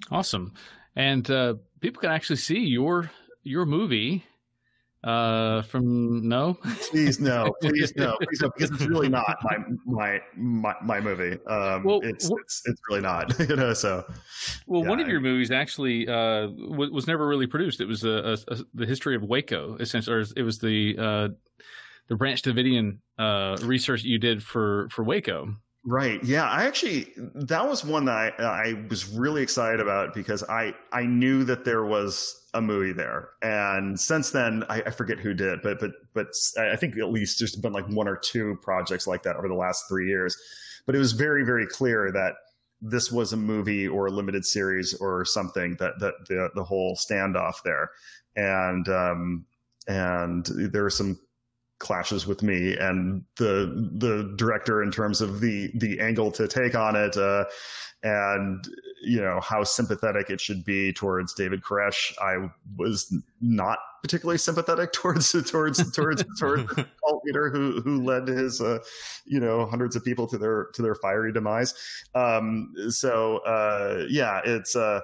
[0.09, 0.53] Awesome.
[0.95, 3.11] And uh, people can actually see your
[3.43, 4.25] your movie
[5.03, 6.57] uh from no?
[6.89, 7.53] Please no.
[7.61, 8.17] Please no.
[8.21, 11.37] Please no because it's really not my my my, my movie.
[11.47, 14.03] Um well, it's, it's it's really not you know so
[14.67, 14.89] well yeah.
[14.89, 17.79] one of your movies actually uh was, was never really produced.
[17.79, 21.27] It was a, a, a, the history of waco essentially or it was the uh
[22.09, 25.55] the branch davidian uh research you did for for waco
[25.89, 26.23] Right.
[26.23, 26.47] Yeah.
[26.47, 31.07] I actually that was one that I, I was really excited about because I I
[31.07, 35.63] knew that there was a movie there, and since then I, I forget who did,
[35.63, 36.27] but but but
[36.59, 39.55] I think at least there's been like one or two projects like that over the
[39.55, 40.37] last three years.
[40.85, 42.35] But it was very very clear that
[42.83, 46.97] this was a movie or a limited series or something that that the the whole
[46.97, 47.89] standoff there,
[48.35, 49.45] and um
[49.87, 51.19] and there were some
[51.79, 56.75] clashes with me and the the director in terms of the the angle to take
[56.75, 57.45] on it uh,
[58.03, 58.67] and
[59.01, 62.13] you know how sympathetic it should be towards David Koresh.
[62.21, 68.27] I was not particularly sympathetic towards towards towards towards the cult leader who who led
[68.27, 68.79] his uh,
[69.25, 71.73] you know hundreds of people to their to their fiery demise.
[72.15, 75.01] Um, so uh, yeah, it's uh,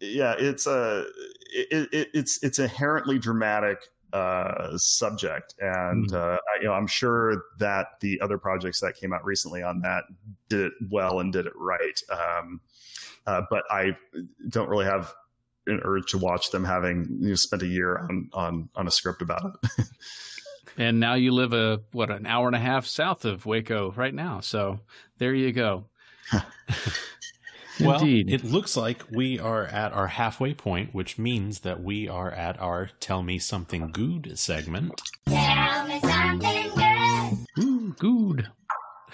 [0.00, 1.04] yeah, it's uh,
[1.52, 3.78] it, it, it's it's inherently dramatic
[4.12, 6.14] uh, subject, and mm.
[6.14, 9.80] uh, I, you know I'm sure that the other projects that came out recently on
[9.82, 10.04] that
[10.48, 12.00] did it well and did it right.
[12.10, 12.60] Um,
[13.26, 13.96] uh, but I
[14.48, 15.12] don't really have
[15.66, 18.90] an urge to watch them having you know, spent a year on on on a
[18.90, 19.86] script about it.
[20.78, 24.14] and now you live a what an hour and a half south of Waco right
[24.14, 24.80] now, so
[25.18, 25.84] there you go.
[27.80, 28.32] Well, Indeed.
[28.32, 32.60] it looks like we are at our halfway point, which means that we are at
[32.60, 35.00] our Tell Me Something Good segment.
[35.26, 37.64] Tell me something good.
[37.64, 38.48] Ooh, good.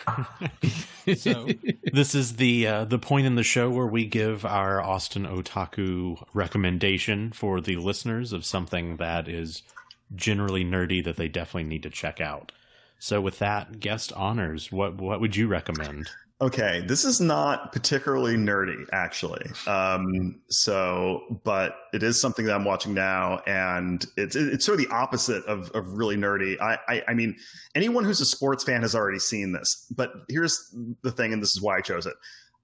[1.16, 1.48] so
[1.92, 6.22] this is the uh, the point in the show where we give our Austin Otaku
[6.34, 9.62] recommendation for the listeners of something that is
[10.14, 12.52] generally nerdy that they definitely need to check out.
[12.98, 16.10] So with that, guest honors, what what would you recommend?
[16.40, 19.46] Okay, this is not particularly nerdy, actually.
[19.68, 24.86] Um, so, but it is something that I'm watching now, and it's it's sort of
[24.86, 26.60] the opposite of, of really nerdy.
[26.60, 27.36] I, I, I mean,
[27.76, 29.86] anyone who's a sports fan has already seen this.
[29.96, 32.14] But here's the thing, and this is why I chose it.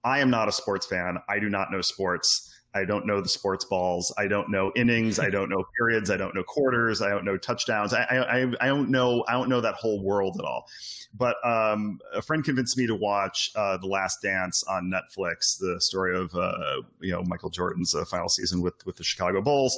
[0.03, 1.19] I am not a sports fan.
[1.29, 2.50] I do not know sports.
[2.75, 4.15] I don't know the sports balls.
[4.17, 5.19] I don't know innings.
[5.19, 6.11] I don't know periods.
[6.11, 7.03] I don't know quarters.
[7.03, 7.93] I don't know touchdowns.
[7.93, 9.25] I, I, I don't know.
[9.29, 10.67] I don't know that whole world at all.
[11.13, 15.81] But um, a friend convinced me to watch uh, The Last Dance on Netflix, the
[15.81, 19.77] story of uh, you know Michael Jordan's uh, final season with with the Chicago Bulls,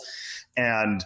[0.56, 1.02] and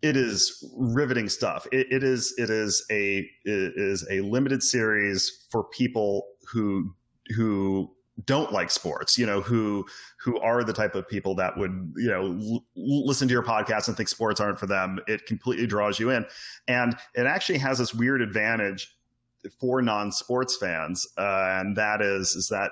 [0.00, 1.66] it is riveting stuff.
[1.72, 6.94] It, it is it is a it is a limited series for people who
[7.34, 7.90] who
[8.24, 9.84] don't like sports, you know, who
[10.18, 13.88] who are the type of people that would, you know, l- listen to your podcast
[13.88, 14.98] and think sports aren't for them.
[15.06, 16.24] It completely draws you in,
[16.66, 18.96] and it actually has this weird advantage
[19.60, 22.70] for non-sports fans, uh, and that is is that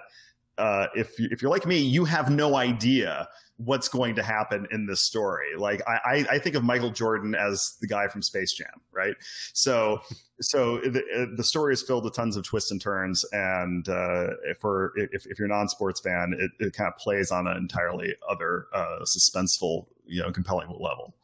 [0.58, 4.86] uh, if if you're like me, you have no idea what's going to happen in
[4.86, 5.56] this story.
[5.56, 9.14] Like I, I think of Michael Jordan as the guy from Space Jam, right?
[9.52, 10.00] So,
[10.40, 14.28] so the, the story is filled with tons of twists and turns, and uh,
[14.60, 18.14] for if, if you're a non-sports fan, it, it kind of plays on an entirely
[18.28, 21.14] other uh, suspenseful, you know, compelling level.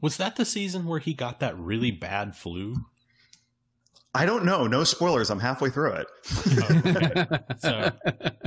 [0.00, 2.86] Was that the season where he got that really bad flu?
[4.16, 4.66] I don't know.
[4.66, 5.30] No spoilers.
[5.30, 6.06] I'm halfway through it.
[6.62, 7.26] okay.
[7.58, 7.92] So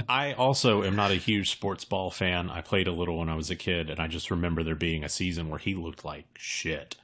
[0.08, 2.50] I also am not a huge sports ball fan.
[2.50, 5.04] I played a little when I was a kid, and I just remember there being
[5.04, 6.96] a season where he looked like shit.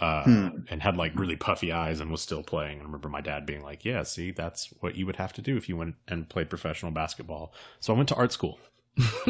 [0.00, 0.48] Uh, hmm.
[0.68, 2.80] and had like really puffy eyes and was still playing.
[2.80, 5.56] I remember my dad being like, "Yeah, see, that's what you would have to do
[5.56, 8.58] if you went and played professional basketball." So I went to art school.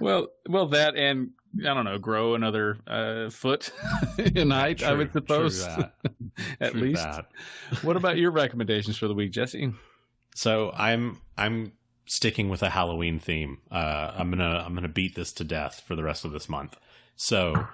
[0.00, 3.70] well, well, that and I don't know, grow another uh, foot
[4.18, 4.78] in height.
[4.78, 5.62] True, I would suppose,
[6.60, 7.02] at true least.
[7.02, 7.26] That.
[7.82, 9.72] what about your recommendations for the week, Jesse?
[10.34, 11.72] So I'm I'm
[12.06, 13.58] sticking with a Halloween theme.
[13.70, 16.76] Uh, I'm gonna I'm gonna beat this to death for the rest of this month.
[17.16, 17.66] So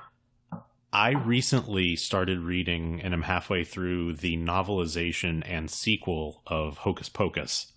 [0.92, 7.72] I recently started reading, and I'm halfway through the novelization and sequel of Hocus Pocus.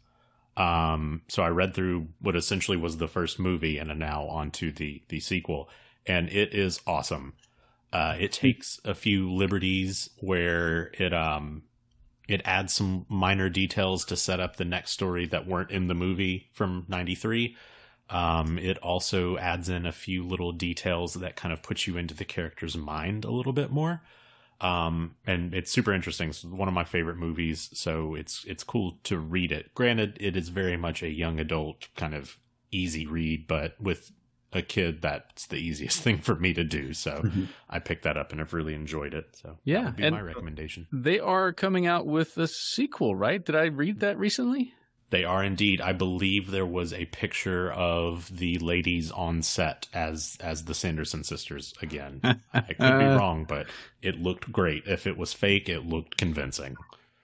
[0.58, 4.72] Um, so I read through what essentially was the first movie, and am now onto
[4.72, 5.70] the the sequel
[6.06, 7.34] and it is awesome.
[7.92, 11.64] Uh, it takes a few liberties where it um
[12.28, 15.94] it adds some minor details to set up the next story that weren't in the
[15.94, 17.56] movie from 93
[18.10, 22.14] um, it also adds in a few little details that kind of put you into
[22.14, 24.02] the character's mind a little bit more.
[24.62, 26.30] Um, and it's super interesting.
[26.30, 29.74] It's one of my favorite movies so it's it's cool to read it.
[29.74, 32.38] Granted it is very much a young adult kind of
[32.72, 34.12] easy read but with
[34.54, 36.94] a kid, that's the easiest thing for me to do.
[36.94, 37.46] So mm-hmm.
[37.70, 39.36] I picked that up and I've really enjoyed it.
[39.42, 40.88] So yeah, that be my recommendation.
[40.92, 43.44] They are coming out with a sequel, right?
[43.44, 44.74] Did I read that recently?
[45.10, 45.80] They are indeed.
[45.80, 51.24] I believe there was a picture of the ladies on set as as the Sanderson
[51.24, 52.20] sisters again.
[52.54, 53.68] I could be wrong, but
[54.02, 54.88] it looked great.
[54.88, 56.78] If it was fake, it looked convincing.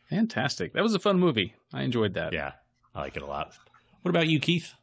[0.07, 0.73] Fantastic.
[0.73, 1.55] That was a fun movie.
[1.73, 2.31] I enjoyed that.
[2.31, 2.51] Yeah.
[2.93, 3.53] I like it a lot.
[4.01, 4.73] What about you, Keith?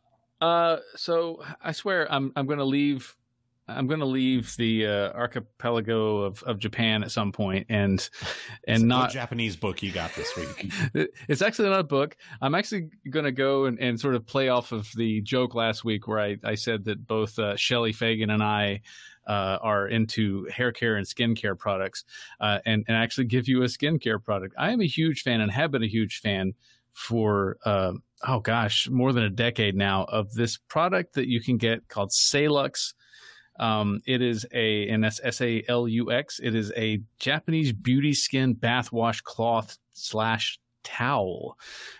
[0.40, 3.16] Uh, so I swear I'm I'm going to leave.
[3.68, 8.08] I'm going to leave the uh, archipelago of, of Japan at some point, and
[8.68, 10.72] and not Japanese book you got this week.
[11.28, 12.16] it's actually not a book.
[12.40, 15.84] I'm actually going to go and, and sort of play off of the joke last
[15.84, 18.82] week where I, I said that both uh, Shelly Fagan and I
[19.26, 22.04] uh, are into hair care and skincare products,
[22.40, 24.54] uh, and and actually give you a skincare product.
[24.56, 26.54] I am a huge fan and have been a huge fan
[26.92, 31.56] for uh, oh gosh, more than a decade now of this product that you can
[31.56, 32.94] get called Salux.
[33.58, 36.40] Um, it is a, and that's S A L U X.
[36.42, 41.58] It is a Japanese beauty skin bath wash cloth slash towel.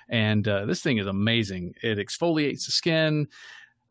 [0.09, 1.74] And uh, this thing is amazing.
[1.83, 3.26] It exfoliates the skin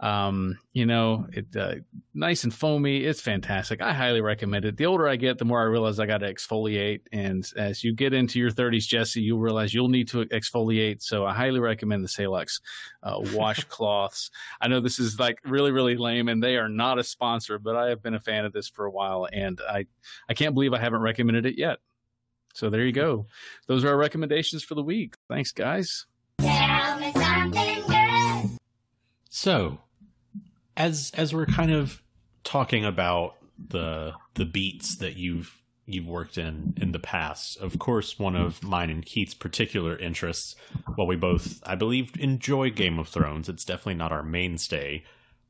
[0.02, 1.76] um you know it uh,
[2.14, 3.06] nice and foamy.
[3.06, 3.82] It's fantastic.
[3.82, 4.76] I highly recommend it.
[4.76, 7.02] The older i get the more i realize i got to exfoliate.
[7.14, 11.02] And as you get into your 30s jesse you'll realize you'll need to exfoliate.
[11.02, 12.60] So i highly recommend the salux
[13.04, 14.32] uh, washcloths.
[14.62, 17.76] I know this is like really really lame and they are not a sponsor but
[17.76, 19.86] i have been a fan of this for a while and i
[20.28, 21.80] i can't believe i haven't recommended it yet.
[22.54, 23.28] So there you go.
[23.68, 25.16] Those are our recommendations for the week.
[25.28, 26.06] Thanks guys.
[29.30, 29.80] So
[30.78, 32.02] as as we're kind of
[32.44, 37.58] talking about the the beats that you've you've worked in in the past.
[37.58, 40.56] Of course, one of mine and Keith's particular interests,
[40.96, 45.04] while we both, I believe, enjoy Game of Thrones, it's definitely not our mainstay.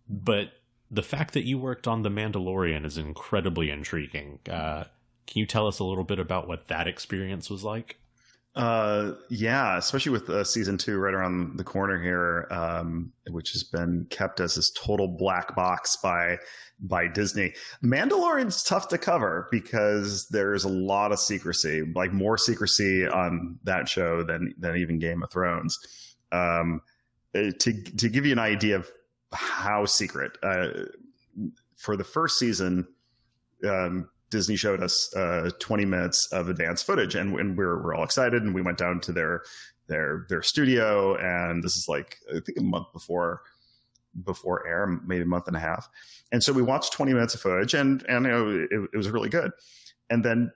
[0.10, 0.50] But
[0.92, 4.40] the fact that you worked on The Mandalorian is incredibly intriguing.
[4.50, 4.86] Uh,
[5.26, 7.98] can you tell us a little bit about what that experience was like?
[8.56, 13.64] Uh, yeah, especially with uh, season two right around the corner here, um, which has
[13.64, 16.38] been kept as this total black box by
[16.80, 17.54] by Disney.
[17.84, 23.90] Mandalorian's tough to cover because there's a lot of secrecy, like more secrecy on that
[23.90, 25.78] show than than even Game of Thrones.
[26.32, 26.82] Um,
[27.36, 28.90] uh, to to give you an idea of
[29.34, 30.70] how secret, uh,
[31.76, 32.88] for the first season,
[33.68, 38.04] um, Disney showed us uh, 20 minutes of advance footage, and, and we're we're all
[38.04, 39.44] excited, and we went down to their
[39.88, 43.44] their their studio, and this is like I think a month before
[44.26, 45.88] before air, maybe a month and a half,
[46.34, 49.10] and so we watched 20 minutes of footage, and and you know, it, it was
[49.10, 49.54] really good,
[50.10, 50.52] and then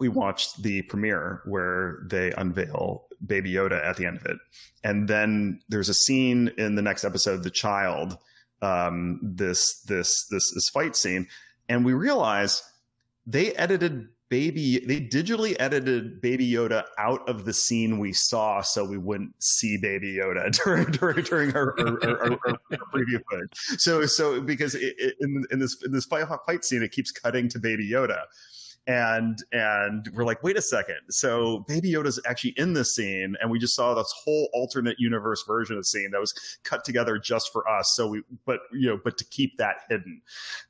[0.00, 4.38] we watched the premiere where they unveil Baby Yoda at the end of it,
[4.82, 8.16] and then there's a scene in the next episode, the child,
[8.62, 11.26] um, this this this this fight scene,
[11.68, 12.62] and we realize
[13.26, 18.84] they edited baby they digitally edited baby yoda out of the scene we saw so
[18.84, 23.50] we wouldn't see baby yoda during during, during preview footage.
[23.78, 27.10] So so because it, it, in, in this in this fight, fight scene it keeps
[27.10, 28.22] cutting to baby yoda.
[28.86, 30.98] And and we're like wait a second.
[31.10, 35.44] So baby yoda's actually in this scene and we just saw this whole alternate universe
[35.46, 37.92] version of the scene that was cut together just for us.
[37.94, 40.22] So we but you know but to keep that hidden.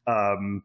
[0.07, 0.63] Um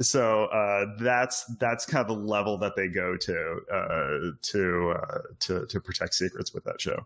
[0.00, 5.18] so uh, that's that's kind of the level that they go to uh, to uh,
[5.40, 7.04] to to protect secrets with that show.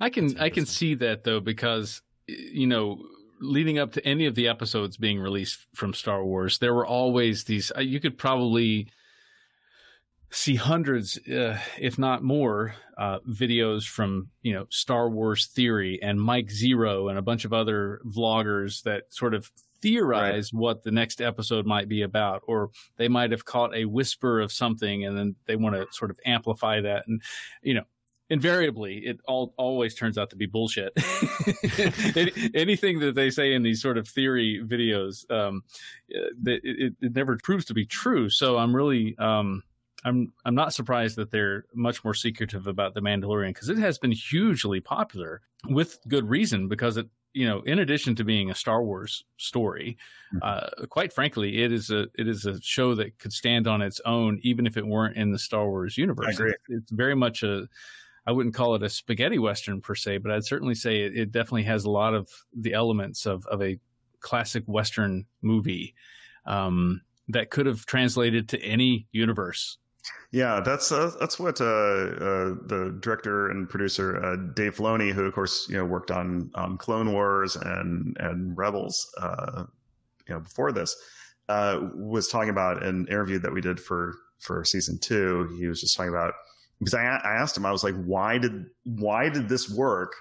[0.00, 3.02] I can I can see that though because you know
[3.40, 7.44] leading up to any of the episodes being released from Star Wars, there were always
[7.44, 7.72] these.
[7.76, 8.88] Uh, you could probably
[10.30, 16.20] see hundreds, uh, if not more, uh, videos from you know Star Wars Theory and
[16.20, 19.50] Mike Zeroh and a bunch of other vloggers that sort of
[19.82, 20.60] theorize right.
[20.60, 24.52] what the next episode might be about, or they might have caught a whisper of
[24.52, 27.06] something and then they want to sort of amplify that.
[27.06, 27.22] And,
[27.62, 27.84] you know,
[28.30, 30.92] invariably it all always turns out to be bullshit
[32.54, 35.62] anything that they say in these sort of theory videos um,
[36.08, 39.64] it, it, it, never proves to be true so i'm really um,
[40.04, 43.98] i'm i'm not surprised that they're much more secretive about the mandalorian because it has
[43.98, 48.54] been hugely popular with good reason because it you know, in addition to being a
[48.54, 49.96] Star Wars story,
[50.34, 50.38] mm-hmm.
[50.42, 54.00] uh, quite frankly, it is a it is a show that could stand on its
[54.04, 56.40] own, even if it weren't in the Star Wars universe.
[56.40, 57.68] It's, it's, very much a
[58.26, 61.32] I wouldn't call it a spaghetti western per se, but I'd certainly say it, it
[61.32, 63.78] definitely has a lot of the elements of of a
[64.20, 65.94] classic western movie
[66.46, 69.78] um, that could have translated to any universe
[70.32, 75.24] yeah, that's uh, that's what uh, uh, the director and producer uh, Dave Filoni, who
[75.24, 79.64] of course you know worked on on Clone Wars and and Rebels, uh,
[80.28, 80.96] you know before this,
[81.48, 85.54] uh, was talking about an interview that we did for for season two.
[85.58, 86.34] He was just talking about
[86.78, 90.14] because I, I asked him, I was like, why did why did this work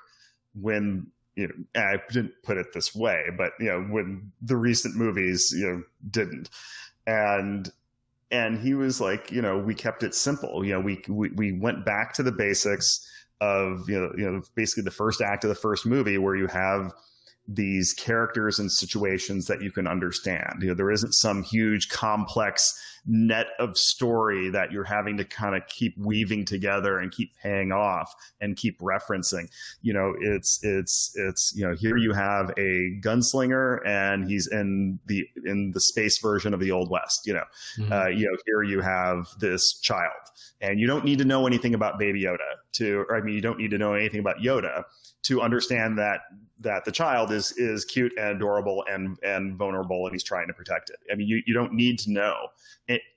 [0.60, 4.96] when you know I didn't put it this way, but you know when the recent
[4.96, 6.50] movies you know didn't,
[7.06, 7.72] and
[8.32, 10.63] and he was like, you know, we kept it simple.
[10.63, 13.08] You know, we we, we went back to the basics
[13.42, 16.48] of you know you know basically the first act of the first movie where you
[16.48, 16.94] have
[17.52, 20.62] these characters and situations that you can understand.
[20.62, 25.56] You know, there isn't some huge complex net of story that you're having to kind
[25.56, 29.50] of keep weaving together and keep paying off and keep referencing.
[29.82, 35.00] You know, it's it's it's you know, here you have a gunslinger and he's in
[35.08, 37.46] the in the space version of the old west, you know.
[37.80, 37.92] Mm-hmm.
[37.92, 40.14] Uh, you know, here you have this child
[40.62, 42.38] and you don't need to know anything about baby Yoda
[42.74, 44.84] to or I mean you don't need to know anything about Yoda
[45.24, 46.22] to understand that
[46.62, 50.54] that the child is is cute and adorable and and vulnerable and he's trying to
[50.54, 50.98] protect it.
[51.12, 52.36] I mean, you, you don't need to know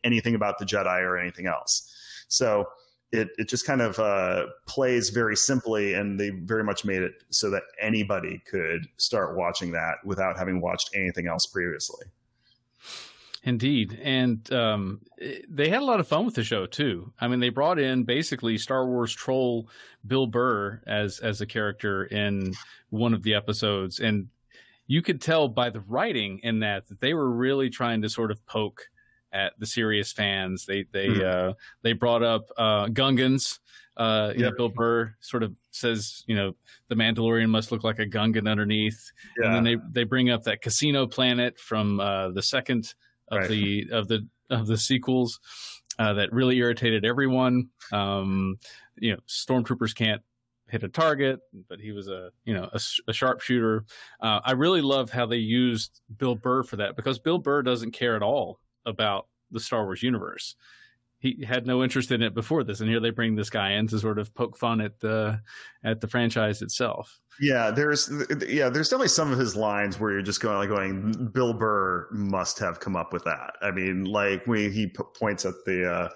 [0.05, 1.89] anything about the Jedi or anything else.
[2.29, 2.67] So
[3.13, 7.13] it it just kind of uh, plays very simply, and they very much made it
[7.31, 12.07] so that anybody could start watching that without having watched anything else previously.
[13.45, 15.01] Indeed, and um,
[15.49, 17.13] they had a lot of fun with the show too.
[17.21, 19.69] I mean, they brought in basically Star Wars troll
[20.07, 22.55] Bill Burr as as a character in
[22.91, 24.29] one of the episodes, and
[24.87, 28.31] you could tell by the writing in that that they were really trying to sort
[28.31, 28.89] of poke
[29.33, 30.65] at the serious fans.
[30.65, 31.25] They they mm.
[31.25, 33.59] uh, they brought up uh, Gungans.
[33.95, 34.49] Uh, yeah.
[34.49, 36.55] know, Bill Burr sort of says, you know,
[36.89, 39.47] the Mandalorian must look like a Gungan underneath, yeah.
[39.47, 42.95] and then they they bring up that casino planet from uh, the second
[43.33, 43.49] of right.
[43.49, 45.41] the of the of the sequels
[45.99, 47.71] uh, that really irritated everyone.
[47.91, 48.59] Um,
[48.97, 50.23] you know, stormtroopers can't
[50.69, 53.85] hit a target, but he was a you know a, a sharpshooter.
[54.21, 57.93] Uh, I really love how they used Bill Burr for that because Bill Burr doesn't
[57.93, 60.57] care at all about the Star Wars universe
[61.23, 63.87] he had no interest in it before this, and here they bring this guy in
[63.87, 65.41] to sort of poke fun at the
[65.85, 67.21] at the franchise itself.
[67.41, 68.11] Yeah, there's
[68.49, 72.09] yeah, there's definitely some of his lines where you're just going like going, Bill Burr
[72.11, 73.55] must have come up with that.
[73.63, 76.09] I mean, like when he p- points at the uh,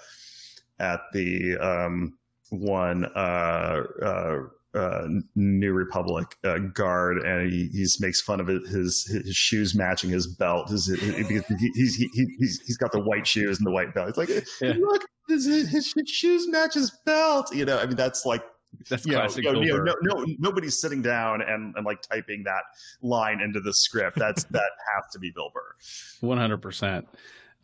[0.81, 2.19] at the um,
[2.51, 4.39] one uh, uh,
[4.77, 9.75] uh, New Republic uh, guard, and he he's makes fun of it, his his shoes
[9.75, 10.69] matching his belt.
[10.69, 12.09] His, his, he's, he,
[12.39, 14.09] he's he's got the white shoes and the white belt.
[14.09, 14.29] It's like
[14.61, 14.75] yeah.
[14.79, 17.55] look, his, his, his, shoes match his belt.
[17.55, 18.43] You know, I mean that's like.
[18.91, 19.45] That's classic.
[19.45, 22.63] Know, you know, no, no, nobody's sitting down and, and like typing that
[23.01, 24.19] line into the script.
[24.19, 25.77] That's that has to be Bill Burr.
[26.21, 27.09] One hundred percent.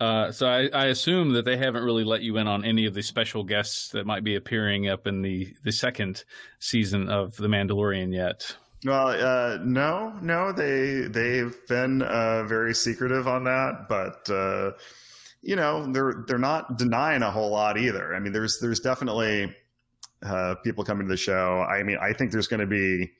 [0.02, 2.94] Uh, so I, I, assume that they haven't really let you in on any of
[2.94, 6.24] the special guests that might be appearing up in the, the second
[6.58, 8.56] season of The Mandalorian yet.
[8.84, 14.72] Well, uh, no, no, they they've been uh, very secretive on that, but uh,
[15.40, 18.12] you know, they're they're not denying a whole lot either.
[18.12, 19.54] I mean, there's there's definitely
[20.20, 21.60] uh, people coming to the show.
[21.60, 23.12] I mean, I think there's going to be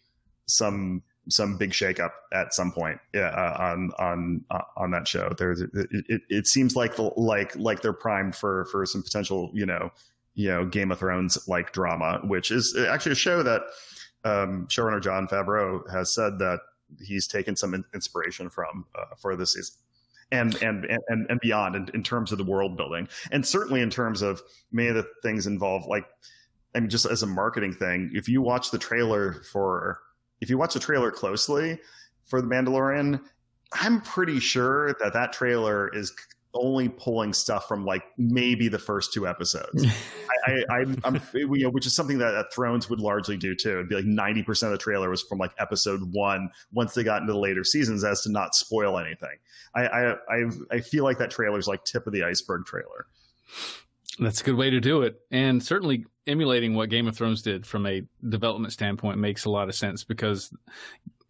[0.47, 5.33] some some big shakeup at some point yeah, uh, on on uh, on that show.
[5.39, 9.51] There's it, it, it seems like the, like like they're primed for for some potential
[9.55, 9.91] you know
[10.35, 13.63] you know Game of Thrones like drama, which is actually a show that
[14.25, 16.61] um, showrunner Jon Favreau has said that
[17.01, 19.77] he's taken some inspiration from uh, for this season.
[20.31, 23.91] And, and and and beyond in, in terms of the world building, and certainly in
[23.91, 24.41] terms of
[24.73, 26.07] many of the things involved, like
[26.75, 30.01] I mean, just as a marketing thing, if you watch the trailer for
[30.43, 31.79] if you watch the trailer closely
[32.27, 33.21] for The Mandalorian,
[33.81, 36.13] I'm pretty sure that that trailer is
[36.55, 39.87] only pulling stuff from like maybe the first two episodes.
[40.47, 43.71] I, I, am you know, which is something that, that, Thrones would largely do too.
[43.71, 47.23] It'd be like 90% of the trailer was from like episode one once they got
[47.23, 49.39] into the later seasons as to not spoil anything.
[49.75, 53.07] I, I, I, I feel like that trailer is like tip of the iceberg trailer.
[54.19, 55.21] That's a good way to do it.
[55.31, 59.69] And certainly emulating what Game of Thrones did from a development standpoint makes a lot
[59.69, 60.53] of sense because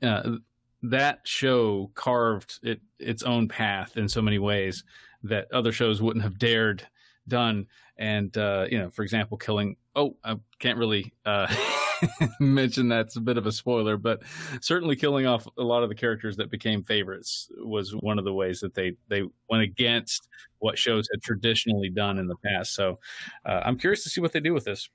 [0.03, 0.37] uh,
[0.83, 4.85] that show carved it, its own path in so many ways
[5.23, 6.87] that other shows wouldn't have dared
[7.29, 7.67] done.
[7.97, 11.47] And, uh, you know, for example, killing, oh, I can't really, uh,
[12.41, 14.23] mention that's a bit of a spoiler, but
[14.61, 18.33] certainly killing off a lot of the characters that became favorites was one of the
[18.33, 20.29] ways that they they went against
[20.59, 22.75] what shows had traditionally done in the past.
[22.75, 22.99] So
[23.45, 24.89] uh, I'm curious to see what they do with this.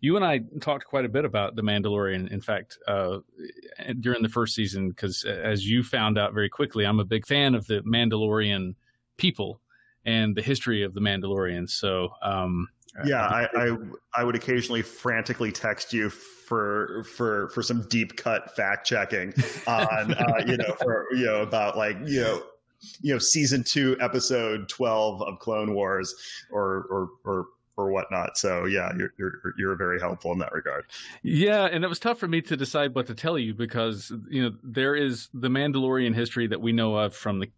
[0.00, 2.30] You and I talked quite a bit about the Mandalorian.
[2.30, 3.18] In fact, uh,
[4.00, 7.54] during the first season, because as you found out very quickly, I'm a big fan
[7.54, 8.74] of the Mandalorian
[9.18, 9.60] people
[10.04, 11.68] and the history of the Mandalorian.
[11.68, 12.68] So um,
[13.04, 13.76] yeah, I, I,
[14.16, 19.34] I would occasionally frantically text you for for for some deep cut fact checking
[19.66, 22.42] on uh, you know for you know about like you know
[23.00, 26.14] you know season two episode twelve of Clone Wars
[26.50, 27.46] or or or
[27.78, 28.36] or whatnot.
[28.36, 30.84] So yeah, you're, you're you're very helpful in that regard.
[31.22, 34.42] Yeah, and it was tough for me to decide what to tell you because you
[34.42, 37.50] know there is the Mandalorian history that we know of from the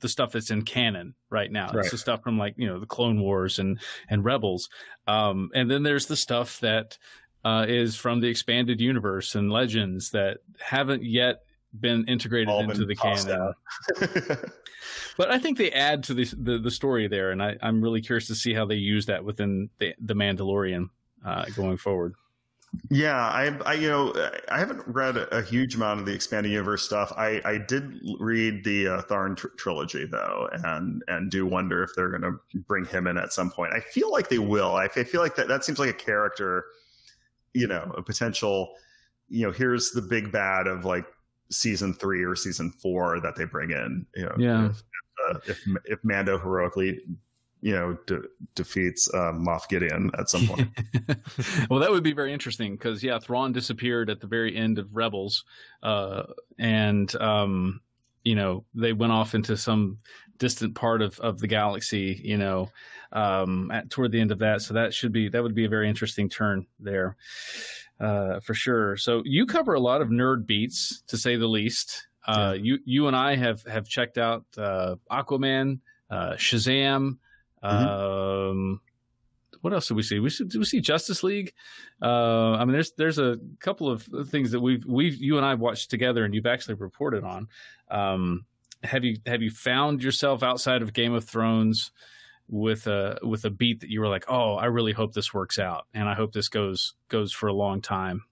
[0.00, 1.70] the stuff that's in canon right now.
[1.72, 1.84] Right.
[1.84, 3.78] It's the stuff from like you know the Clone Wars and
[4.08, 4.68] and Rebels,
[5.06, 6.98] um, and then there's the stuff that
[7.44, 11.42] uh, is from the expanded universe and Legends that haven't yet
[11.78, 13.52] been integrated All into been the canon.
[15.16, 18.00] but I think they add to the, the, the story there, and I, am really
[18.00, 20.88] curious to see how they use that within the, the Mandalorian
[21.24, 22.14] uh, going forward.
[22.90, 26.82] Yeah, I, I, you know, I haven't read a huge amount of the expanded universe
[26.82, 27.12] stuff.
[27.16, 31.90] I, I did read the uh, Thrawn tr- trilogy though, and and do wonder if
[31.96, 33.72] they're going to bring him in at some point.
[33.72, 34.76] I feel like they will.
[34.76, 36.66] I, I feel like that that seems like a character,
[37.54, 38.74] you know, a potential.
[39.30, 41.06] You know, here's the big bad of like
[41.50, 44.06] season three or season four that they bring in.
[44.14, 44.66] You know, yeah.
[44.66, 44.82] If,
[45.28, 47.00] uh, if if Mando heroically
[47.60, 48.22] you know de-
[48.54, 50.68] defeats uh, Moff Gideon at some point.
[51.70, 54.94] well, that would be very interesting because yeah, Thrawn disappeared at the very end of
[54.94, 55.44] Rebels,
[55.82, 56.24] uh,
[56.58, 57.80] and um,
[58.24, 59.98] you know they went off into some
[60.38, 62.20] distant part of, of the galaxy.
[62.22, 62.70] You know,
[63.12, 65.70] um, at, toward the end of that, so that should be that would be a
[65.70, 67.16] very interesting turn there.
[68.00, 68.96] Uh, for sure.
[68.96, 72.06] So you cover a lot of nerd beats, to say the least.
[72.24, 72.62] Uh, yeah.
[72.62, 77.18] You you and I have have checked out uh, Aquaman, uh, Shazam,
[77.62, 77.86] Mm-hmm.
[77.86, 78.80] Um,
[79.60, 80.20] what else did we see?
[80.20, 81.52] We should we see Justice League.
[82.00, 85.50] Uh, I mean, there's there's a couple of things that we've we've you and I
[85.50, 87.48] have watched together, and you've actually reported on.
[87.90, 88.44] Um,
[88.84, 91.90] have you have you found yourself outside of Game of Thrones
[92.48, 95.58] with a with a beat that you were like, oh, I really hope this works
[95.58, 98.22] out, and I hope this goes goes for a long time.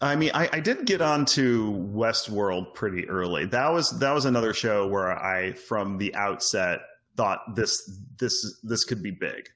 [0.00, 3.46] I mean, I, I did get onto Westworld pretty early.
[3.46, 6.80] That was that was another show where I, from the outset,
[7.16, 9.48] thought this this this could be big,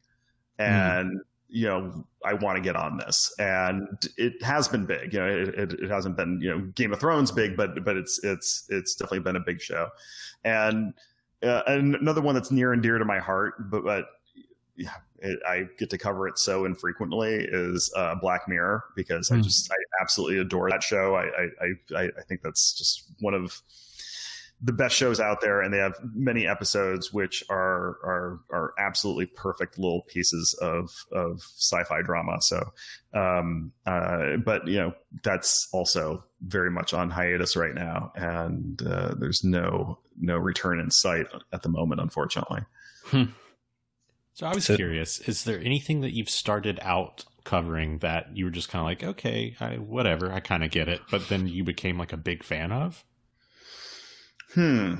[0.58, 0.64] hmm.
[0.64, 1.24] and mm.
[1.48, 3.86] you know I want to get on this, and
[4.16, 5.12] it has been big.
[5.12, 7.96] You know, it, it, it, hasn't been you know Game of Thrones big, but but
[7.96, 9.88] it's it's it's definitely been a big show,
[10.44, 10.94] and
[11.42, 14.06] uh, and another one that's near and dear to my heart, but but
[14.76, 19.34] yeah, it, I get to cover it so infrequently is uh, Black Mirror because mm.
[19.34, 19.42] I hmm.
[19.42, 21.14] just I absolutely adore that show.
[21.14, 23.60] I I I, I think that's just one of
[24.62, 29.26] the best shows out there, and they have many episodes which are are are absolutely
[29.26, 32.40] perfect little pieces of of sci-fi drama.
[32.40, 32.72] So,
[33.12, 34.92] um, uh, but you know
[35.22, 40.90] that's also very much on hiatus right now, and uh, there's no no return in
[40.90, 42.62] sight at the moment, unfortunately.
[43.04, 43.24] Hmm.
[44.32, 48.44] So I was so, curious: is there anything that you've started out covering that you
[48.46, 51.46] were just kind of like, okay, I, whatever, I kind of get it, but then
[51.46, 53.04] you became like a big fan of?
[54.54, 54.94] Hmm.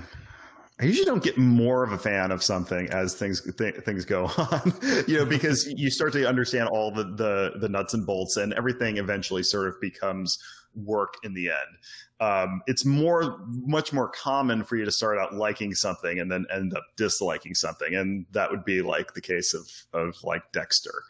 [0.78, 4.26] I usually don't get more of a fan of something as things th- things go
[4.36, 4.74] on,
[5.07, 8.53] you know, because you start to understand all the, the the nuts and bolts, and
[8.55, 10.38] everything eventually sort of becomes
[10.74, 12.20] work in the end.
[12.20, 16.44] Um, it's more much more common for you to start out liking something and then
[16.53, 19.66] end up disliking something, and that would be like the case of
[19.99, 21.03] of like Dexter,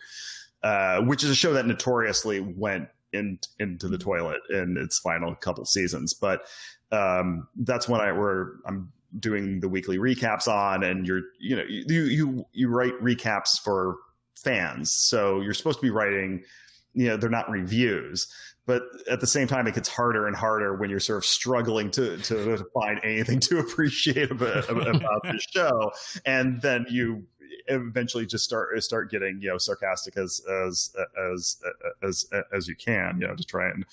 [0.62, 5.34] uh, which is a show that notoriously went in, into the toilet in its final
[5.34, 6.42] couple seasons, but
[6.92, 11.64] um, that's when I where I'm doing the weekly recaps on and you're you know
[11.68, 13.96] you you you write recaps for
[14.34, 14.92] fans.
[14.92, 16.42] So you're supposed to be writing
[16.94, 18.26] you know they're not reviews
[18.66, 21.90] but at the same time it gets harder and harder when you're sort of struggling
[21.92, 25.92] to to find anything to appreciate about, about the show.
[26.26, 27.24] And then you
[27.68, 30.94] eventually just start start getting you know sarcastic as as
[31.32, 31.56] as
[32.02, 33.84] as as you can you know to try and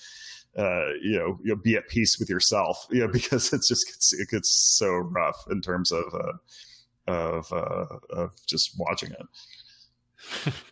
[0.56, 3.86] uh, you know, you know, be at peace with yourself, you know, because it's just
[3.86, 10.52] gets, it gets so rough in terms of uh, of uh, of just watching it.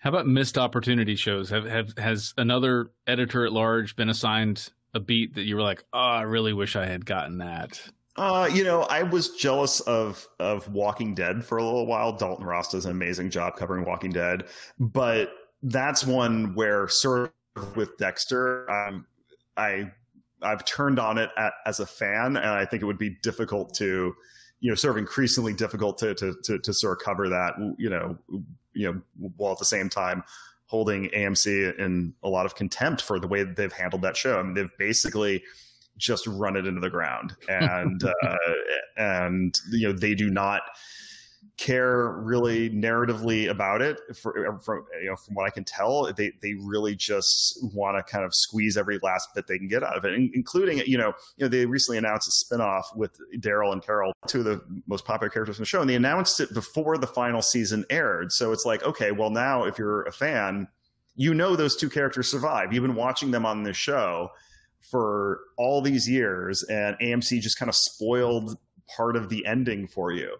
[0.00, 1.50] How about missed opportunity shows?
[1.50, 5.84] Have have has another editor at large been assigned a beat that you were like,
[5.92, 7.80] oh, I really wish I had gotten that?
[8.16, 12.12] Uh, you know, I was jealous of of Walking Dead for a little while.
[12.12, 14.44] Dalton Ross does an amazing job covering Walking Dead,
[14.78, 15.30] but
[15.62, 19.06] that's one where sort of with Dexter, um,
[19.56, 19.90] I
[20.42, 23.74] I've turned on it at, as a fan, and I think it would be difficult
[23.76, 24.14] to,
[24.60, 27.90] you know, sort of increasingly difficult to to to, to sort of cover that, you
[27.90, 28.18] know,
[28.72, 30.22] you know, while at the same time
[30.66, 34.38] holding AMC in a lot of contempt for the way that they've handled that show.
[34.38, 35.44] I mean, they've basically
[35.96, 38.36] just run it into the ground, and uh,
[38.96, 40.62] and you know they do not
[41.56, 43.98] care really narratively about it.
[44.16, 48.02] For, from you know from what I can tell they they really just want to
[48.10, 51.14] kind of squeeze every last bit they can get out of it including you know
[51.36, 55.04] you know they recently announced a spinoff with Daryl and Carol two of the most
[55.04, 58.32] popular characters in the show and they announced it before the final season aired.
[58.32, 60.68] So it's like okay well now if you're a fan
[61.14, 62.72] you know those two characters survive.
[62.72, 64.30] You've been watching them on this show
[64.80, 68.58] for all these years and AMC just kind of spoiled
[68.94, 70.36] part of the ending for you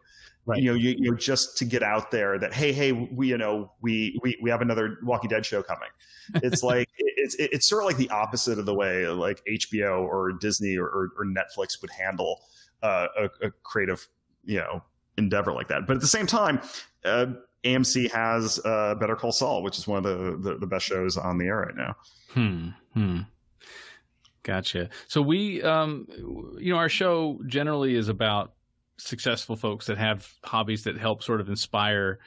[0.46, 0.62] Right.
[0.62, 3.38] You know, you, you know, just to get out there that hey, hey, we you
[3.38, 5.88] know we we we have another Walking Dead show coming.
[6.36, 10.32] It's like it's it's sort of like the opposite of the way like HBO or
[10.32, 12.42] Disney or, or, or Netflix would handle
[12.82, 14.06] uh, a, a, creative
[14.44, 14.82] you know
[15.18, 15.86] endeavor like that.
[15.86, 16.60] But at the same time,
[17.04, 17.26] uh,
[17.64, 21.16] AMC has uh, Better Call Saul, which is one of the, the, the best shows
[21.16, 21.96] on the air right now.
[22.30, 22.68] Hmm.
[22.94, 23.20] Hmm.
[24.44, 24.90] Gotcha.
[25.08, 26.06] So we, um,
[26.60, 28.52] you know, our show generally is about
[28.98, 32.18] successful folks that have hobbies that help sort of inspire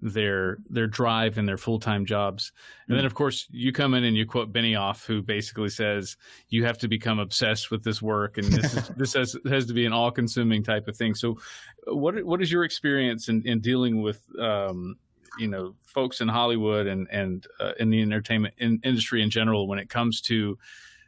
[0.00, 2.52] their their drive and their full time jobs.
[2.88, 3.06] And then, mm.
[3.06, 6.16] of course, you come in and you quote Benioff, who basically says
[6.48, 9.74] you have to become obsessed with this work, and this is, this has has to
[9.74, 11.14] be an all consuming type of thing.
[11.14, 11.38] So,
[11.86, 14.96] what what is your experience in, in dealing with um,
[15.38, 19.66] you know folks in Hollywood and and uh, in the entertainment in, industry in general
[19.66, 20.58] when it comes to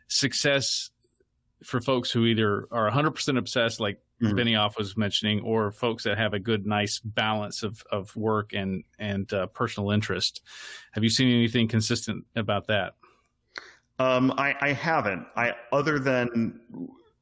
[0.08, 0.90] success
[1.64, 3.98] for folks who either are 100% obsessed, like
[4.28, 4.38] mm-hmm.
[4.38, 8.84] Benioff was mentioning, or folks that have a good, nice balance of, of work and
[8.98, 10.42] and uh, personal interest.
[10.92, 12.94] Have you seen anything consistent about that?
[13.98, 15.26] Um, I, I haven't.
[15.36, 16.60] I other than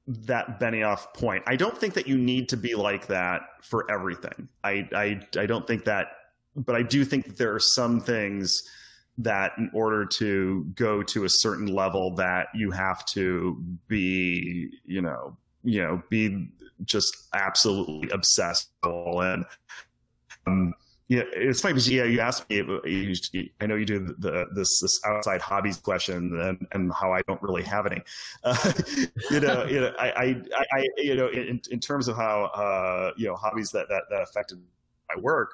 [0.06, 4.48] that Benioff point, I don't think that you need to be like that for everything.
[4.64, 6.08] I I, I don't think that,
[6.56, 8.62] but I do think that there are some things
[9.18, 15.02] that in order to go to a certain level that you have to be you
[15.02, 16.48] know you know be
[16.84, 19.44] just absolutely obsessed and
[20.46, 20.74] um,
[21.12, 22.56] yeah, it's funny because yeah, you asked me.
[22.56, 27.20] You, I know you do the, this this outside hobbies question and, and how I
[27.28, 28.00] don't really have any.
[28.44, 28.72] Uh,
[29.30, 30.42] you know, you know, I, I,
[30.72, 34.22] I, you know, in, in terms of how uh, you know hobbies that that that
[34.22, 34.58] affected
[35.14, 35.50] my work.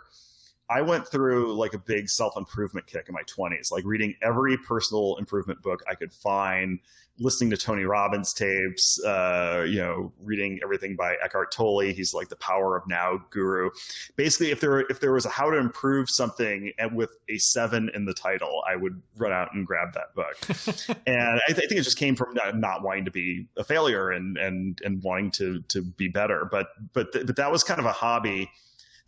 [0.71, 4.57] I went through like a big self improvement kick in my 20s, like reading every
[4.57, 6.79] personal improvement book I could find,
[7.19, 11.81] listening to Tony Robbins tapes, uh, you know, reading everything by Eckhart Tolle.
[11.81, 13.71] He's like the power of now guru.
[14.17, 17.91] Basically, if there if there was a how to improve something and with a seven
[17.95, 20.97] in the title, I would run out and grab that book.
[21.07, 23.65] and I, th- I, think it just came from not, not, wanting to be a
[23.65, 26.47] failure and and and wanting to to be better.
[26.51, 28.51] But but th- but that was kind of a hobby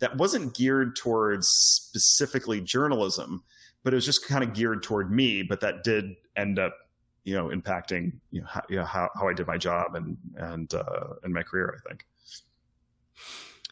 [0.01, 3.43] that wasn't geared towards specifically journalism,
[3.83, 5.43] but it was just kind of geared toward me.
[5.43, 6.75] But that did end up,
[7.23, 10.17] you know, impacting you know how, you know, how, how I did my job and
[10.35, 11.77] and uh, and my career.
[11.77, 12.05] I think.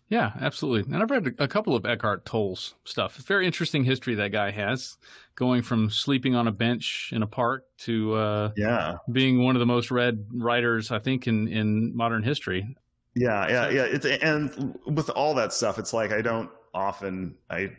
[0.07, 0.91] Yeah, absolutely.
[0.91, 3.17] And I've read a couple of Eckhart Tolle's stuff.
[3.17, 4.97] Very interesting history that guy has,
[5.35, 9.59] going from sleeping on a bench in a park to uh, yeah, being one of
[9.59, 12.75] the most read writers I think in in modern history.
[13.19, 13.83] Yeah, yeah, yeah.
[13.83, 17.71] It's, and with all that stuff, it's like I don't often I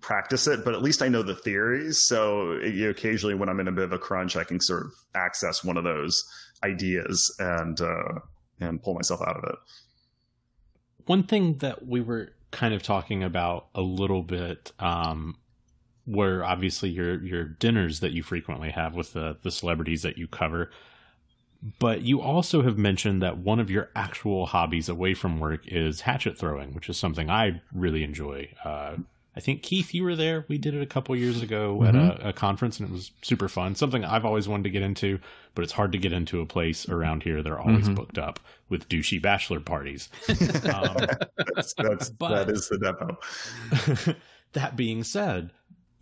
[0.00, 2.00] practice it, but at least I know the theories.
[2.00, 4.86] So you know, occasionally, when I'm in a bit of a crunch, I can sort
[4.86, 6.24] of access one of those
[6.64, 8.20] ideas and uh,
[8.58, 9.56] and pull myself out of it.
[11.04, 15.36] One thing that we were kind of talking about a little bit um,
[16.06, 20.26] were obviously your your dinners that you frequently have with the the celebrities that you
[20.26, 20.70] cover.
[21.78, 26.02] But you also have mentioned that one of your actual hobbies away from work is
[26.02, 28.50] hatchet throwing, which is something I really enjoy.
[28.64, 28.96] Uh,
[29.36, 30.46] I think Keith, you were there.
[30.48, 31.96] We did it a couple years ago mm-hmm.
[31.96, 33.74] at a, a, conference, and it was super fun.
[33.74, 35.20] Something I've always wanted to get into,
[35.54, 37.42] but it's hard to get into a place around here.
[37.42, 37.94] They're always mm-hmm.
[37.94, 38.40] booked up
[38.70, 40.08] with douchey bachelor parties.
[40.66, 40.96] Um,
[41.54, 44.14] that's, that's but, that is the depot.
[44.52, 45.50] that being said,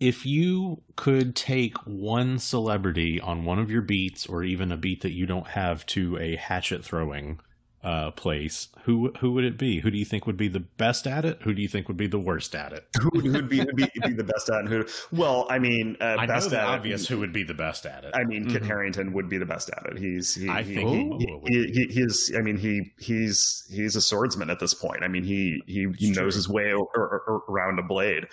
[0.00, 5.02] if you could take one celebrity on one of your beats, or even a beat
[5.02, 7.40] that you don't have, to a hatchet throwing
[7.84, 9.80] uh, place, who who would it be?
[9.80, 11.42] Who do you think would be the best at it?
[11.42, 12.86] Who do you think would be the worst at it?
[12.98, 14.68] who would be, be, be the best at it?
[14.68, 14.86] Who?
[15.12, 17.04] Well, I mean, uh, I best know the obvious.
[17.04, 18.12] It, who would be the best at it?
[18.14, 18.66] I mean, Kit mm-hmm.
[18.66, 19.98] Harington would be the best at it.
[19.98, 20.34] He's.
[20.34, 22.32] He, I he, think he, he, he, he's.
[22.34, 25.04] I mean, he he's he's a swordsman at this point.
[25.04, 26.72] I mean, he he, he knows his way
[27.48, 28.24] around a blade.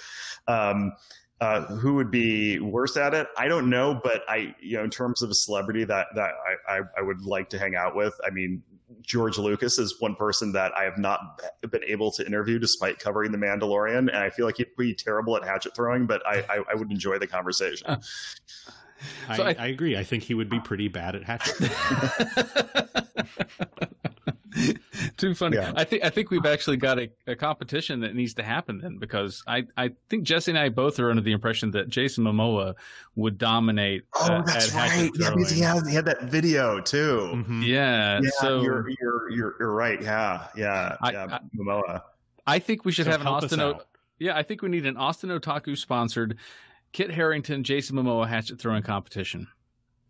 [0.48, 0.94] Um,
[1.42, 3.28] uh, who would be worse at it?
[3.36, 6.32] I don't know, but I, you know, in terms of a celebrity that that
[6.68, 8.62] I, I, I would like to hang out with, I mean,
[9.02, 13.32] George Lucas is one person that I have not been able to interview despite covering
[13.32, 16.64] The Mandalorian, and I feel like he'd be terrible at hatchet throwing, but I, I,
[16.72, 17.88] I would enjoy the conversation.
[19.28, 19.98] I, I, I, agree.
[19.98, 21.72] I think he would be pretty bad at hatchet.
[25.18, 25.58] Too funny.
[25.58, 25.74] Yeah.
[25.76, 28.98] I think I think we've actually got a, a, competition that needs to happen then
[28.98, 32.76] because I, I think Jesse and I both are under the impression that Jason Momoa
[33.16, 34.04] would dominate.
[34.16, 35.10] Oh, uh, that's right.
[35.16, 37.32] Yeah, because he had, he had that video too.
[37.34, 37.64] Mm-hmm.
[37.64, 38.30] Yeah, yeah.
[38.40, 40.02] So you're you're you're, you're right.
[40.02, 41.40] Yeah, yeah, I, yeah.
[41.58, 42.02] Momoa.
[42.46, 43.60] I think we should so have an Austin.
[43.60, 43.82] O-
[44.20, 46.38] yeah, I think we need an Austin Otaku sponsored
[46.92, 49.48] Kit Harington, Jason Momoa hatchet throwing competition.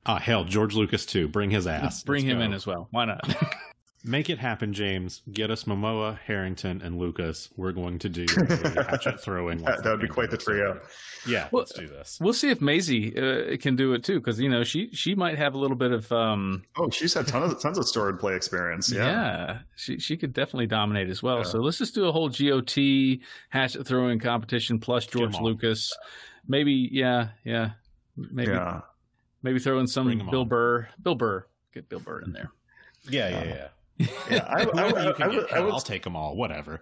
[0.06, 1.28] Ah, hell, George Lucas too.
[1.28, 2.04] Bring his ass.
[2.04, 2.46] Bring Let's him go.
[2.46, 2.88] in as well.
[2.92, 3.22] Why not?
[4.04, 5.22] Make it happen, James.
[5.32, 7.50] Get us Momoa, Harington, and Lucas.
[7.56, 9.60] We're going to do hatchet throwing.
[9.60, 10.80] that, that would be quite the trio.
[11.28, 12.18] Yeah, well, let's do this.
[12.20, 15.38] We'll see if Maisie uh, can do it too, because you know she she might
[15.38, 16.12] have a little bit of.
[16.12, 18.92] um Oh, she's had tons of tons of stored play experience.
[18.92, 21.38] Yeah, yeah she she could definitely dominate as well.
[21.38, 21.44] Yeah.
[21.44, 25.96] So let's just do a whole GOT hatchet throwing competition plus George Lucas.
[26.48, 27.72] Maybe, yeah, yeah,
[28.18, 28.82] maybe, yeah.
[29.44, 30.88] maybe throw in some Bill Burr.
[31.00, 32.50] Bill Burr, get Bill Burr in there.
[33.08, 33.68] Yeah, yeah, yeah
[34.30, 36.36] yeah, I, I, I, I will take them all.
[36.36, 36.80] Whatever.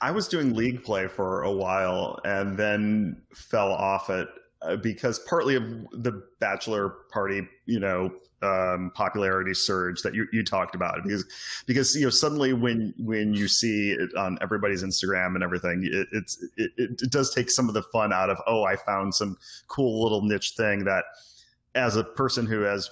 [0.00, 4.28] I was doing league play for a while and then fell off it
[4.62, 8.10] uh, because partly of the bachelor party, you know,
[8.42, 11.26] um, popularity surge that you, you talked about because
[11.66, 16.08] because you know suddenly when when you see it on everybody's Instagram and everything, it,
[16.12, 19.36] it's it, it does take some of the fun out of oh I found some
[19.68, 21.04] cool little niche thing that
[21.74, 22.90] as a person who has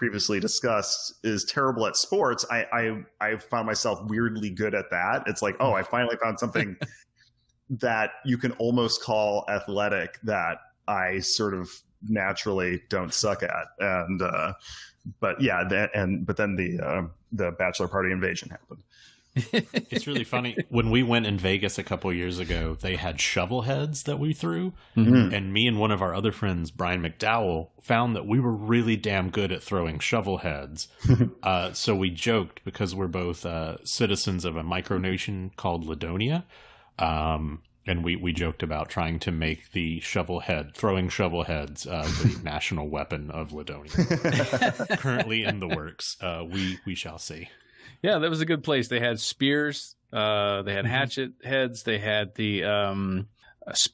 [0.00, 5.24] previously discussed is terrible at sports, I, I I found myself weirdly good at that.
[5.26, 6.74] It's like, oh, I finally found something
[7.70, 10.56] that you can almost call athletic that
[10.88, 11.68] I sort of
[12.08, 13.66] naturally don't suck at.
[13.78, 14.54] And uh,
[15.20, 18.82] but yeah, that, and but then the uh, the bachelor party invasion happened
[19.52, 22.76] it's really funny when we went in Vegas a couple years ago.
[22.80, 25.32] They had shovel heads that we threw, mm-hmm.
[25.32, 28.96] and me and one of our other friends, Brian McDowell, found that we were really
[28.96, 30.88] damn good at throwing shovel heads.
[31.44, 36.44] uh, so we joked because we're both uh, citizens of a micronation called Ladonia.
[36.98, 41.86] Um, and we, we joked about trying to make the shovel head, throwing shovel heads,
[41.86, 44.98] uh, the national weapon of Ladonia.
[44.98, 46.16] Currently in the works.
[46.20, 47.48] Uh, we we shall see.
[48.02, 48.88] Yeah, that was a good place.
[48.88, 50.94] They had spears, uh, they had mm-hmm.
[50.94, 53.28] hatchet heads, they had the um,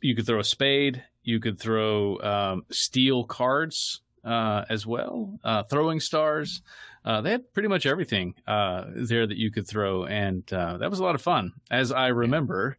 [0.00, 5.62] you could throw a spade, you could throw um, steel cards uh, as well, uh,
[5.64, 6.62] throwing stars.
[7.04, 10.90] Uh, they had pretty much everything uh, there that you could throw, and uh, that
[10.90, 12.78] was a lot of fun, as I remember.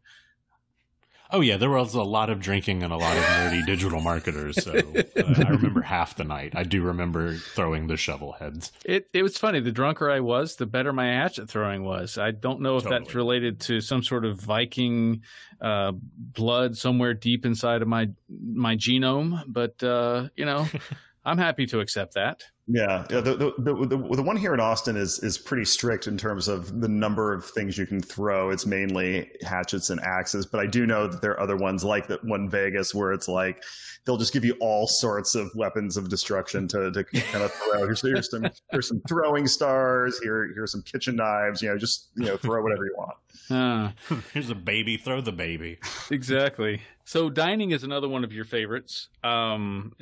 [1.31, 4.63] Oh yeah, there was a lot of drinking and a lot of nerdy digital marketers.
[4.63, 6.53] So uh, I remember half the night.
[6.55, 8.71] I do remember throwing the shovel heads.
[8.85, 9.59] It it was funny.
[9.59, 12.17] The drunker I was, the better my hatchet throwing was.
[12.17, 12.99] I don't know if totally.
[13.01, 15.21] that's related to some sort of Viking
[15.59, 20.67] uh, blood somewhere deep inside of my my genome, but uh, you know,
[21.25, 22.43] I'm happy to accept that.
[22.67, 23.21] Yeah, yeah.
[23.21, 26.49] The, the the, the the one here in Austin is is pretty strict in terms
[26.49, 28.49] of the number of things you can throw.
[28.49, 32.07] It's mainly hatchets and axes, but I do know that there are other ones like
[32.07, 33.63] that one Vegas where it's like
[34.05, 37.85] they'll just give you all sorts of weapons of destruction to, to kind of throw.
[37.85, 40.19] Here's, here's some here's some throwing stars.
[40.21, 41.61] Here here's some kitchen knives.
[41.61, 43.15] You know, just you know throw whatever you want.
[43.49, 43.91] Uh,
[44.33, 44.97] Here's a baby.
[44.97, 45.79] Throw the baby.
[46.11, 46.81] exactly.
[47.05, 49.07] So dining is another one of your favorites.
[49.23, 49.95] Um,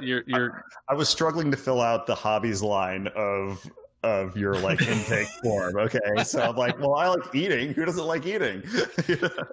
[0.00, 3.64] you're, you're I was struggling to fill out the hobbies line of
[4.04, 5.76] of your like intake form.
[5.76, 7.72] Okay, so I'm like, well, I like eating.
[7.72, 8.62] Who doesn't like eating?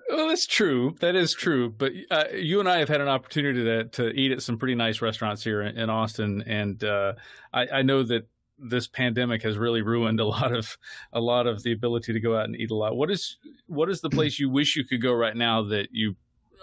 [0.10, 0.96] Well, that's true.
[1.00, 1.70] That is true.
[1.70, 4.76] But uh, you and I have had an opportunity to to eat at some pretty
[4.76, 7.14] nice restaurants here in, in Austin, and uh,
[7.54, 8.28] I, I know that
[8.60, 10.78] this pandemic has really ruined a lot of
[11.14, 12.98] a lot of the ability to go out and eat a lot.
[12.98, 13.38] What is
[13.68, 16.16] what is the place you wish you could go right now that you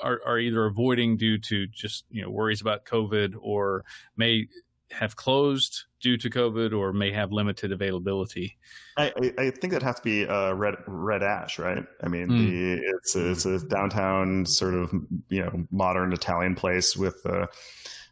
[0.03, 3.85] are, are either avoiding due to just you know worries about COVID or
[4.17, 4.47] may
[4.93, 8.57] have closed due to COVID or may have limited availability?
[8.97, 11.85] I, I, think that has to be uh, Red Red Ash, right?
[12.03, 12.51] I mean, Mm.
[12.51, 14.93] the, it's a, it's a downtown sort of
[15.29, 17.47] you know modern Italian place with uh,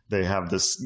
[0.09, 0.85] they have this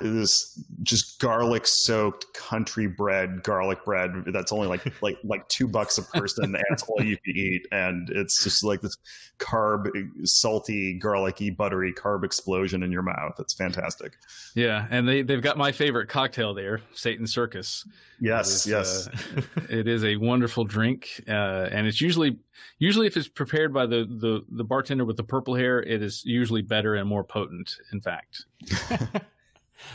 [0.00, 5.98] this just garlic soaked country bread garlic bread that's only like like like two bucks
[5.98, 7.66] a person and that's all you can eat.
[7.72, 8.96] And it's just like this
[9.38, 9.90] carb
[10.24, 13.34] salty garlicky buttery carb explosion in your mouth.
[13.38, 14.12] It's fantastic.
[14.54, 17.84] Yeah, and they they've got my favorite cocktail there, Satan Circus.
[18.20, 19.08] yes It is, yes.
[19.08, 22.38] uh, it is a wonderful drink, uh, and it's usually
[22.78, 26.22] usually if it's prepared by the, the the bartender with the purple hair, it is
[26.24, 27.74] usually better and more potent.
[27.92, 28.44] In fact,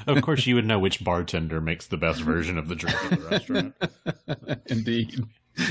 [0.07, 3.11] Of course, you would know which bartender makes the best version of the drink at
[3.19, 3.75] the restaurant.
[4.67, 5.21] indeed,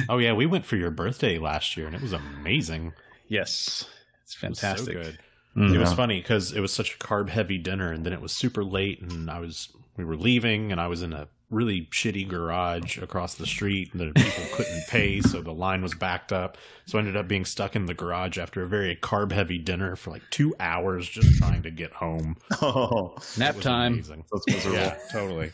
[0.09, 2.93] Oh yeah, we went for your birthday last year, and it was amazing.
[3.29, 3.87] yes,
[4.23, 4.95] it's It was so fantastic.
[4.95, 5.19] good.
[5.57, 5.75] Mhm.
[5.75, 8.33] It was funny because it was such a carb heavy dinner, and then it was
[8.33, 12.29] super late, and I was we were leaving, and I was in a really shitty
[12.29, 16.59] garage across the street, and the people couldn't pay, so the line was backed up.
[16.87, 19.97] So I ended up being stuck in the garage after a very carb heavy dinner
[19.97, 22.37] for like two hours, just trying to get home.
[22.63, 23.95] oh Nap was time.
[23.95, 24.25] amazing.
[24.31, 25.53] that's miserable Yeah, totally.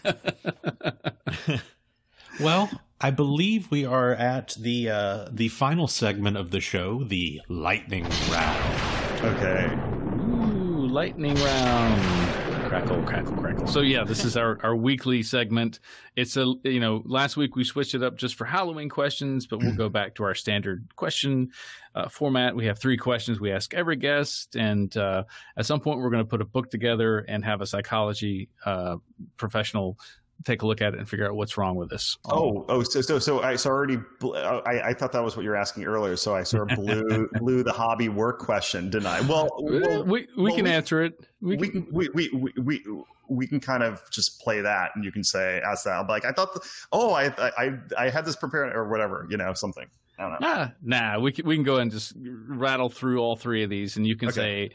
[2.40, 2.70] well,
[3.00, 8.04] I believe we are at the uh, the final segment of the show, the lightning
[8.30, 9.24] round.
[9.24, 12.49] okay Ooh, lightning round.
[12.70, 13.66] Crackle, crackle, crackle.
[13.66, 15.80] So yeah, this is our, our weekly segment.
[16.14, 19.58] It's a you know last week we switched it up just for Halloween questions, but
[19.58, 21.50] we'll go back to our standard question
[21.96, 22.54] uh, format.
[22.54, 25.24] We have three questions we ask every guest, and uh,
[25.56, 28.98] at some point we're going to put a book together and have a psychology uh,
[29.36, 29.98] professional
[30.44, 32.16] take a look at it and figure out what's wrong with this.
[32.26, 35.50] Oh, oh, so so so I so already I, I thought that was what you
[35.50, 36.16] were asking earlier.
[36.16, 39.20] So I sort of blew blew the hobby work question, didn't I?
[39.22, 41.14] Well, uh, well we we well, can we- answer it.
[41.40, 42.84] We, we can, can we, we we we
[43.28, 45.92] we can kind of just play that, and you can say ask that.
[45.92, 46.60] I'm like, I thought, the,
[46.92, 49.86] oh, I I I had this prepared or whatever, you know, something.
[50.20, 50.38] I don't know.
[50.40, 51.18] Nah, nah.
[51.18, 52.12] We can we can go and just
[52.46, 54.70] rattle through all three of these, and you can Okay.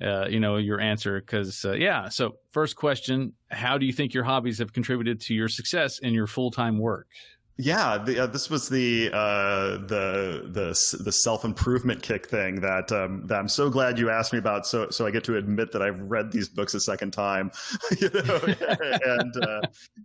[0.00, 1.20] say, uh, you know, your answer.
[1.20, 2.08] Because uh, yeah.
[2.08, 6.14] So first question: How do you think your hobbies have contributed to your success in
[6.14, 7.06] your full time work?
[7.60, 12.92] Yeah, the, uh, this was the uh, the the the self improvement kick thing that
[12.92, 14.64] um, that I'm so glad you asked me about.
[14.64, 17.50] So so I get to admit that I've read these books a second time,
[18.00, 19.60] you know, and, uh,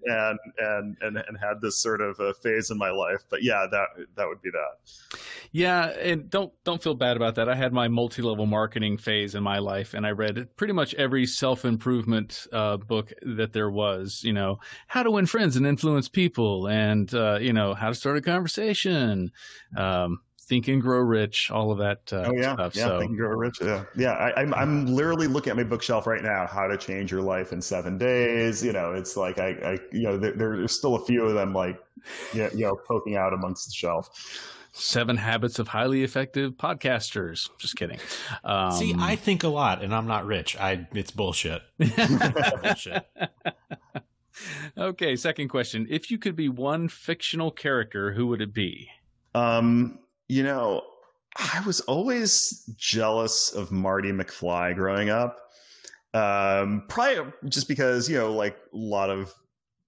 [0.06, 3.22] and and and and had this sort of a phase in my life.
[3.30, 5.20] But yeah, that that would be that.
[5.52, 7.48] Yeah, and don't don't feel bad about that.
[7.48, 10.96] I had my multi level marketing phase in my life, and I read pretty much
[10.96, 14.22] every self improvement uh, book that there was.
[14.24, 17.96] You know, how to win friends and influence people, and uh, you know how to
[17.96, 19.32] start a conversation,
[19.78, 22.12] um, think and grow rich, all of that.
[22.12, 22.76] Uh, Oh yeah, stuff.
[22.76, 22.86] yeah.
[22.86, 23.58] so Think and Grow Rich.
[23.62, 24.12] Yeah, yeah.
[24.12, 26.48] I, I'm I'm literally looking at my bookshelf right now.
[26.48, 28.64] How to change your life in seven days.
[28.64, 31.54] You know, it's like I, I you know, there, there's still a few of them
[31.54, 31.80] like,
[32.34, 34.50] yeah, you know, poking out amongst the shelf.
[34.76, 37.48] Seven Habits of Highly Effective Podcasters.
[37.60, 38.00] Just kidding.
[38.44, 40.58] Um, See, I think a lot, and I'm not rich.
[40.58, 41.62] I it's bullshit.
[42.64, 43.06] bullshit.
[44.78, 45.88] Okay, second question.
[45.90, 48.90] If you could be one fictional character, who would it be?
[49.36, 50.84] Um, you know,
[51.36, 55.40] I was always jealous of Marty McFly growing up.
[56.14, 59.34] Um, probably just because you know, like a lot of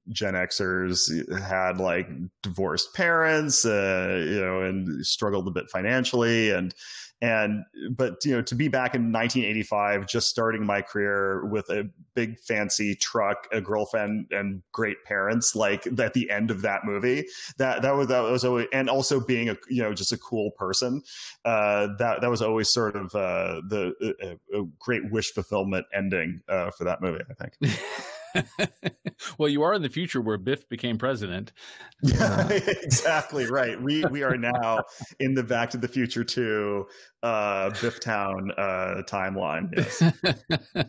[0.10, 1.00] Gen Xers
[1.42, 2.08] had like
[2.42, 6.74] divorced parents, uh, you know, and struggled a bit financially, and
[7.22, 11.90] and but you know, to be back in 1985, just starting my career with a
[12.14, 17.26] big fancy truck, a girlfriend, and great parents, like at the end of that movie,
[17.58, 20.52] that that was that was always, and also being a you know just a cool
[20.52, 21.02] person,
[21.46, 26.42] uh, that that was always sort of uh, the a, a great wish fulfillment ending
[26.50, 27.24] uh, for that movie.
[27.30, 27.76] I think.
[29.38, 31.54] well, you are in the future where Biff became president.
[32.02, 33.82] Yeah, exactly right.
[33.82, 34.84] We we are now
[35.20, 36.86] in the Back to the Future 2
[37.24, 39.70] uh, Biff Town uh, timeline.
[39.76, 40.86] Yes.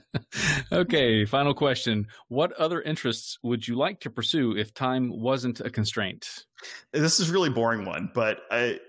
[0.72, 2.06] okay, final question.
[2.28, 6.46] What other interests would you like to pursue if time wasn't a constraint?
[6.92, 8.80] This is really boring one, but I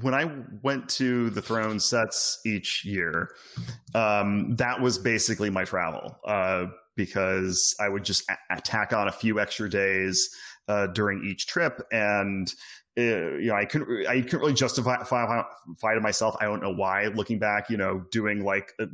[0.00, 0.30] when I
[0.62, 3.30] went to the throne sets each year,
[3.94, 6.66] um, that was basically my travel uh,
[6.98, 10.28] because I would just a- tack on a few extra days
[10.66, 12.52] uh, during each trip, and
[12.98, 16.36] uh, you know I couldn't I couldn't really justify to myself.
[16.40, 17.06] I don't know why.
[17.06, 18.86] Looking back, you know, doing like a,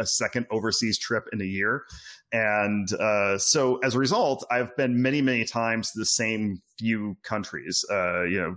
[0.00, 1.84] a second overseas trip in a year,
[2.32, 7.16] and uh, so as a result, I've been many many times to the same few
[7.22, 7.84] countries.
[7.88, 8.56] Uh, you know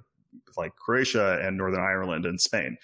[0.57, 2.77] like Croatia and Northern Ireland and Spain,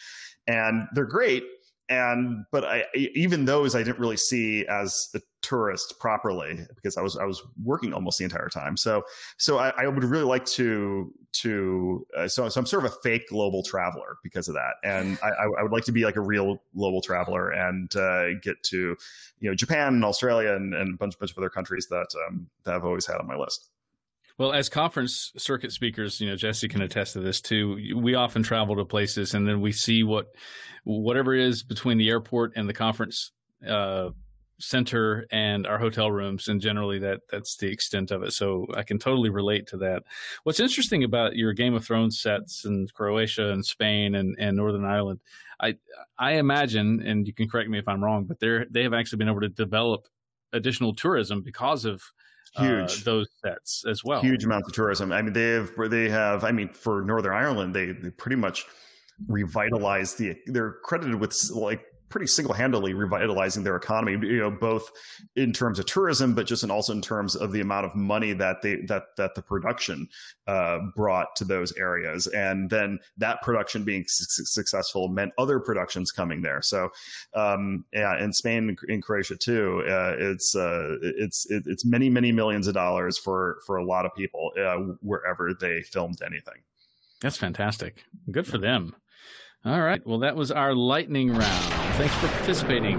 [0.48, 1.44] and they're great.
[1.90, 7.02] And but I even those I didn't really see as a tourist properly because I
[7.02, 8.78] was I was working almost the entire time.
[8.78, 9.04] So
[9.38, 12.96] so I, I would really like to to uh, so so I'm sort of a
[13.04, 15.30] fake global traveler because of that, and I,
[15.60, 18.96] I would like to be like a real global traveler and uh, get to
[19.40, 22.48] you know Japan and Australia and, and a bunch bunch of other countries that um,
[22.64, 23.70] that I've always had on my list.
[24.40, 27.94] Well, as conference circuit speakers, you know, Jesse can attest to this too.
[27.98, 30.28] We often travel to places and then we see what,
[30.86, 33.34] whatever is between the airport and the conference
[33.68, 34.12] uh,
[34.60, 38.34] center and our hotel rooms, and generally that that's the extent of it.
[38.34, 40.04] So I can totally relate to that.
[40.44, 44.86] What's interesting about your Game of Thrones sets in Croatia and Spain and, and Northern
[44.86, 45.20] Ireland,
[45.60, 45.76] I
[46.18, 49.18] I imagine, and you can correct me if I'm wrong, but they're they have actually
[49.18, 50.08] been able to develop
[50.54, 52.02] additional tourism because of
[52.58, 54.22] huge uh, those sets as well.
[54.22, 55.12] Huge amounts of tourism.
[55.12, 56.44] I mean, they have they have.
[56.44, 58.66] I mean, for Northern Ireland, they they pretty much
[59.28, 60.36] revitalized the.
[60.48, 64.90] They're credited with like pretty single-handedly revitalizing their economy you know both
[65.36, 68.34] in terms of tourism but just and also in terms of the amount of money
[68.34, 70.08] that they that that the production
[70.48, 72.28] uh, brought to those areas.
[72.28, 76.62] And then that production being su- successful meant other productions coming there.
[76.62, 76.90] So
[77.34, 82.68] um, yeah in Spain in Croatia too uh, it's uh, it's it's many many millions
[82.68, 86.62] of dollars for for a lot of people uh, wherever they filmed anything.
[87.22, 88.04] That's fantastic.
[88.32, 88.96] Good for them
[89.66, 90.06] all right.
[90.06, 91.74] Well, that was our lightning round.
[91.96, 92.98] Thanks for participating.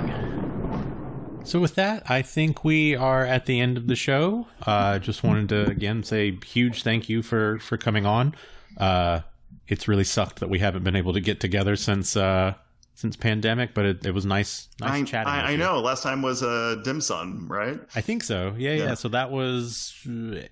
[1.45, 4.47] So, with that, I think we are at the end of the show.
[4.67, 8.35] Uh, just wanted to again say huge thank you for for coming on.
[8.77, 9.21] Uh,
[9.67, 12.55] it's really sucked that we haven't been able to get together since uh,
[12.95, 15.33] since pandemic, but it, it was nice nice I, chatting.
[15.33, 15.81] I, I know.
[15.81, 17.81] Last time was uh, dim sum, right?
[17.95, 18.55] I think so.
[18.59, 18.95] Yeah, yeah, yeah.
[18.95, 19.95] So that was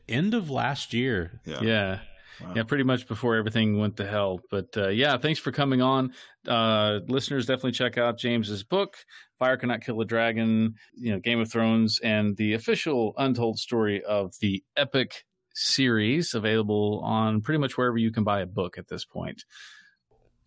[0.09, 1.41] end of last year.
[1.45, 1.61] Yeah.
[1.61, 1.99] Yeah.
[2.41, 2.53] Wow.
[2.55, 4.41] Yeah, pretty much before everything went to hell.
[4.51, 6.13] But uh, yeah, thanks for coming on.
[6.47, 8.97] Uh, listeners, definitely check out James's book,
[9.39, 14.03] Fire Cannot Kill a Dragon, you know, Game of Thrones, and the official untold story
[14.05, 15.25] of the epic
[15.55, 19.45] series available on pretty much wherever you can buy a book at this point.